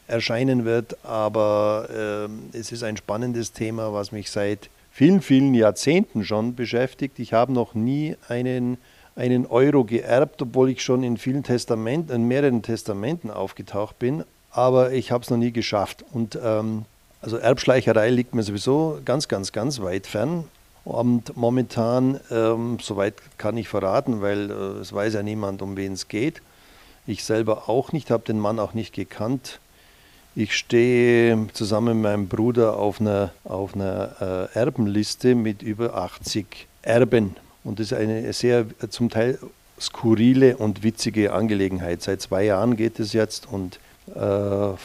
erscheinen 0.05 0.65
wird, 0.65 0.97
aber 1.05 2.27
äh, 2.53 2.57
es 2.57 2.73
ist 2.73 2.83
ein 2.83 2.97
spannendes 2.97 3.53
Thema, 3.53 3.93
was 3.93 4.11
mich 4.11 4.31
seit 4.31 4.69
vielen, 4.91 5.21
vielen 5.21 5.53
Jahrzehnten 5.53 6.25
schon 6.25 6.55
beschäftigt. 6.55 7.19
Ich 7.19 7.31
habe 7.31 7.53
noch 7.53 7.73
nie 7.73 8.17
einen 8.27 8.79
einen 9.15 9.45
Euro 9.45 9.85
geerbt, 9.85 10.41
obwohl 10.41 10.71
ich 10.71 10.83
schon 10.83 11.03
in 11.03 11.15
vielen 11.15 11.43
Testamenten, 11.43 12.13
in 12.13 12.27
mehreren 12.27 12.63
Testamenten 12.63 13.31
aufgetaucht 13.31 13.97
bin, 13.97 14.25
aber 14.51 14.91
ich 14.91 15.13
habe 15.13 15.23
es 15.23 15.29
noch 15.29 15.37
nie 15.37 15.53
geschafft. 15.53 16.03
Und 16.11 16.37
ähm, 16.43 16.83
also 17.21 17.37
Erbschleicherei 17.37 18.09
liegt 18.09 18.35
mir 18.35 18.43
sowieso 18.43 18.99
ganz, 19.03 19.27
ganz, 19.27 19.51
ganz 19.51 19.81
weit 19.81 20.07
fern. 20.07 20.45
Und 20.85 21.35
momentan, 21.35 22.19
ähm, 22.31 22.77
soweit 22.81 23.15
kann 23.37 23.57
ich 23.57 23.67
verraten, 23.67 24.21
weil 24.21 24.49
äh, 24.49 24.53
es 24.79 24.93
weiß 24.93 25.15
ja 25.15 25.23
niemand, 25.23 25.61
um 25.61 25.75
wen 25.75 25.93
es 25.93 26.07
geht. 26.07 26.41
Ich 27.05 27.23
selber 27.23 27.67
auch 27.67 27.91
nicht, 27.91 28.09
habe 28.09 28.23
den 28.23 28.39
Mann 28.39 28.59
auch 28.59 28.73
nicht 28.73 28.93
gekannt. 28.93 29.59
Ich 30.35 30.55
stehe 30.55 31.47
zusammen 31.53 32.01
mit 32.01 32.03
meinem 32.03 32.27
Bruder 32.27 32.77
auf 32.77 33.01
einer, 33.01 33.31
auf 33.43 33.75
einer 33.75 34.49
äh, 34.53 34.59
Erbenliste 34.59 35.35
mit 35.35 35.61
über 35.61 35.95
80 35.95 36.67
Erben. 36.83 37.35
Und 37.63 37.79
das 37.79 37.87
ist 37.87 37.97
eine 37.97 38.31
sehr 38.31 38.65
zum 38.89 39.09
Teil 39.09 39.39
skurrile 39.79 40.57
und 40.57 40.83
witzige 40.83 41.33
Angelegenheit. 41.33 42.01
Seit 42.01 42.21
zwei 42.21 42.45
Jahren 42.45 42.77
geht 42.77 42.99
es 42.99 43.13
jetzt 43.13 43.47
und 43.51 43.79
äh, 44.15 44.77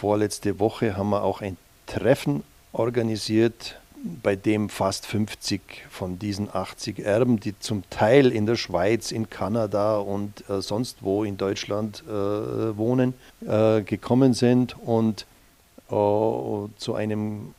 vorletzte 0.00 0.58
Woche 0.58 0.96
haben 0.96 1.10
wir 1.10 1.22
auch 1.22 1.40
ein 1.42 1.56
Treffen 1.86 2.42
organisiert, 2.72 3.76
bei 4.22 4.36
dem 4.36 4.68
fast 4.68 5.06
50 5.06 5.86
von 5.88 6.18
diesen 6.18 6.54
80 6.54 6.98
Erben, 6.98 7.40
die 7.40 7.58
zum 7.58 7.88
Teil 7.88 8.30
in 8.32 8.44
der 8.44 8.56
Schweiz, 8.56 9.10
in 9.10 9.30
Kanada 9.30 9.96
und 9.96 10.48
äh, 10.50 10.60
sonst 10.60 10.98
wo 11.00 11.24
in 11.24 11.38
Deutschland 11.38 12.04
äh, 12.06 12.10
wohnen, 12.10 13.14
äh, 13.46 13.80
gekommen 13.80 14.34
sind 14.34 14.76
und 14.78 15.24
äh, 15.88 15.94
zu 16.76 16.94
einem 16.94 17.54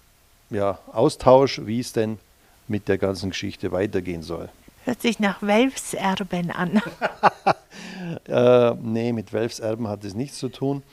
ja, 0.51 0.77
Austausch, 0.93 1.61
wie 1.65 1.79
es 1.79 1.93
denn 1.93 2.19
mit 2.67 2.87
der 2.87 2.99
ganzen 2.99 3.31
Geschichte 3.31 3.71
weitergehen 3.71 4.21
soll. 4.21 4.49
Hört 4.83 5.01
sich 5.01 5.19
nach 5.19 5.41
Welfserben 5.41 6.51
an. 6.51 6.79
äh, 8.27 8.75
nee, 8.83 9.13
mit 9.13 9.33
Welfserben 9.33 9.87
hat 9.87 10.03
es 10.03 10.13
nichts 10.13 10.37
zu 10.37 10.49
tun. 10.49 10.83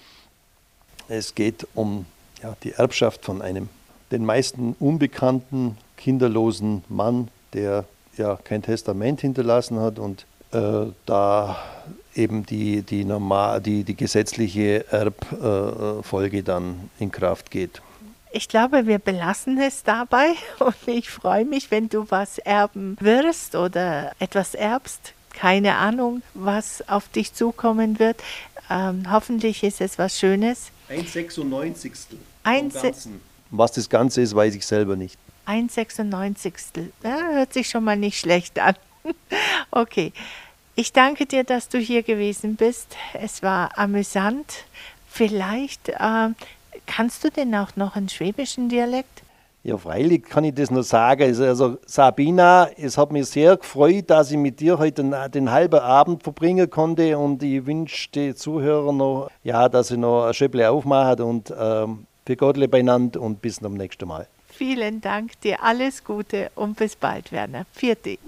Es 1.08 1.34
geht 1.34 1.66
um 1.74 2.06
ja, 2.42 2.56
die 2.62 2.72
Erbschaft 2.72 3.24
von 3.24 3.42
einem 3.42 3.68
den 4.10 4.24
meisten 4.24 4.76
unbekannten, 4.78 5.78
kinderlosen 5.96 6.84
Mann, 6.88 7.28
der 7.54 7.84
ja 8.16 8.38
kein 8.44 8.62
Testament 8.62 9.20
hinterlassen 9.20 9.80
hat 9.80 9.98
und 9.98 10.26
äh, 10.52 10.86
da 11.06 11.56
eben 12.14 12.44
die, 12.44 12.82
die, 12.82 13.04
normal, 13.04 13.60
die, 13.60 13.84
die 13.84 13.96
gesetzliche 13.96 14.84
Erbfolge 14.90 16.38
äh, 16.38 16.42
dann 16.42 16.90
in 16.98 17.10
Kraft 17.10 17.50
geht. 17.50 17.80
Ich 18.32 18.48
glaube, 18.48 18.86
wir 18.86 18.98
belassen 18.98 19.58
es 19.58 19.82
dabei 19.82 20.32
und 20.58 20.76
ich 20.86 21.10
freue 21.10 21.44
mich, 21.44 21.70
wenn 21.70 21.88
du 21.88 22.06
was 22.10 22.38
erben 22.38 22.96
wirst 23.00 23.54
oder 23.54 24.12
etwas 24.18 24.54
erbst. 24.54 25.14
Keine 25.32 25.76
Ahnung, 25.76 26.22
was 26.34 26.86
auf 26.88 27.08
dich 27.08 27.32
zukommen 27.32 27.98
wird. 27.98 28.22
Ähm, 28.68 29.10
hoffentlich 29.10 29.62
ist 29.62 29.80
es 29.80 29.98
was 29.98 30.18
Schönes. 30.18 30.70
Ein 30.88 31.06
96. 31.06 31.92
Was 33.50 33.72
das 33.72 33.88
Ganze 33.88 34.22
ist, 34.22 34.34
weiß 34.34 34.54
ich 34.54 34.66
selber 34.66 34.96
nicht. 34.96 35.18
Ein 35.44 35.68
96. 35.68 36.54
Ja, 37.02 37.18
hört 37.32 37.52
sich 37.52 37.68
schon 37.68 37.84
mal 37.84 37.96
nicht 37.96 38.18
schlecht 38.18 38.58
an. 38.58 38.74
okay. 39.70 40.12
Ich 40.74 40.92
danke 40.92 41.26
dir, 41.26 41.44
dass 41.44 41.68
du 41.68 41.78
hier 41.78 42.02
gewesen 42.02 42.56
bist. 42.56 42.96
Es 43.12 43.42
war 43.42 43.76
amüsant. 43.78 44.64
Vielleicht 45.06 45.90
äh, 45.90 46.28
kannst 46.86 47.24
du 47.24 47.30
denn 47.30 47.54
auch 47.54 47.76
noch 47.76 47.96
einen 47.96 48.08
schwäbischen 48.08 48.70
Dialekt? 48.70 49.22
Ja, 49.64 49.76
freilich 49.76 50.24
kann 50.24 50.42
ich 50.42 50.54
das 50.54 50.70
nur 50.70 50.82
sagen. 50.82 51.22
Also, 51.22 51.44
also 51.44 51.76
Sabina, 51.86 52.68
es 52.76 52.98
hat 52.98 53.12
mich 53.12 53.26
sehr 53.26 53.56
gefreut, 53.56 54.10
dass 54.10 54.30
ich 54.32 54.36
mit 54.36 54.58
dir 54.58 54.78
heute 54.78 55.04
den, 55.04 55.14
den 55.30 55.50
halben 55.52 55.78
Abend 55.78 56.22
verbringen 56.24 56.68
konnte 56.68 57.16
und 57.16 57.42
ich 57.42 57.64
wünsche 57.64 58.10
den 58.10 58.34
Zuhörern 58.34 58.96
noch, 58.96 59.30
ja, 59.44 59.68
dass 59.68 59.88
sie 59.88 59.96
noch 59.96 60.24
ein 60.24 60.34
Schöpple 60.34 60.68
aufmachen 60.68 61.20
und 61.20 61.54
ähm, 61.56 62.06
für 62.26 62.36
Gottle 62.36 62.68
beieinander 62.68 63.20
und 63.20 63.42
bis 63.42 63.56
zum 63.56 63.74
nächsten 63.74 64.08
Mal. 64.08 64.26
Vielen 64.48 65.00
Dank, 65.00 65.40
dir 65.40 65.62
alles 65.62 66.04
Gute 66.04 66.50
und 66.54 66.76
bis 66.76 66.96
bald, 66.96 67.32
Werner. 67.32 67.66
Vierte. 67.72 68.18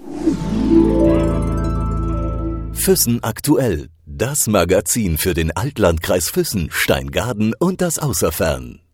Füssen 2.73 3.23
aktuell. 3.23 3.89
Das 4.05 4.47
Magazin 4.47 5.17
für 5.17 5.33
den 5.33 5.55
Altlandkreis 5.55 6.29
Füssen, 6.29 6.69
Steingaden 6.71 7.53
und 7.57 7.81
das 7.81 7.99
Außerfern. 7.99 8.84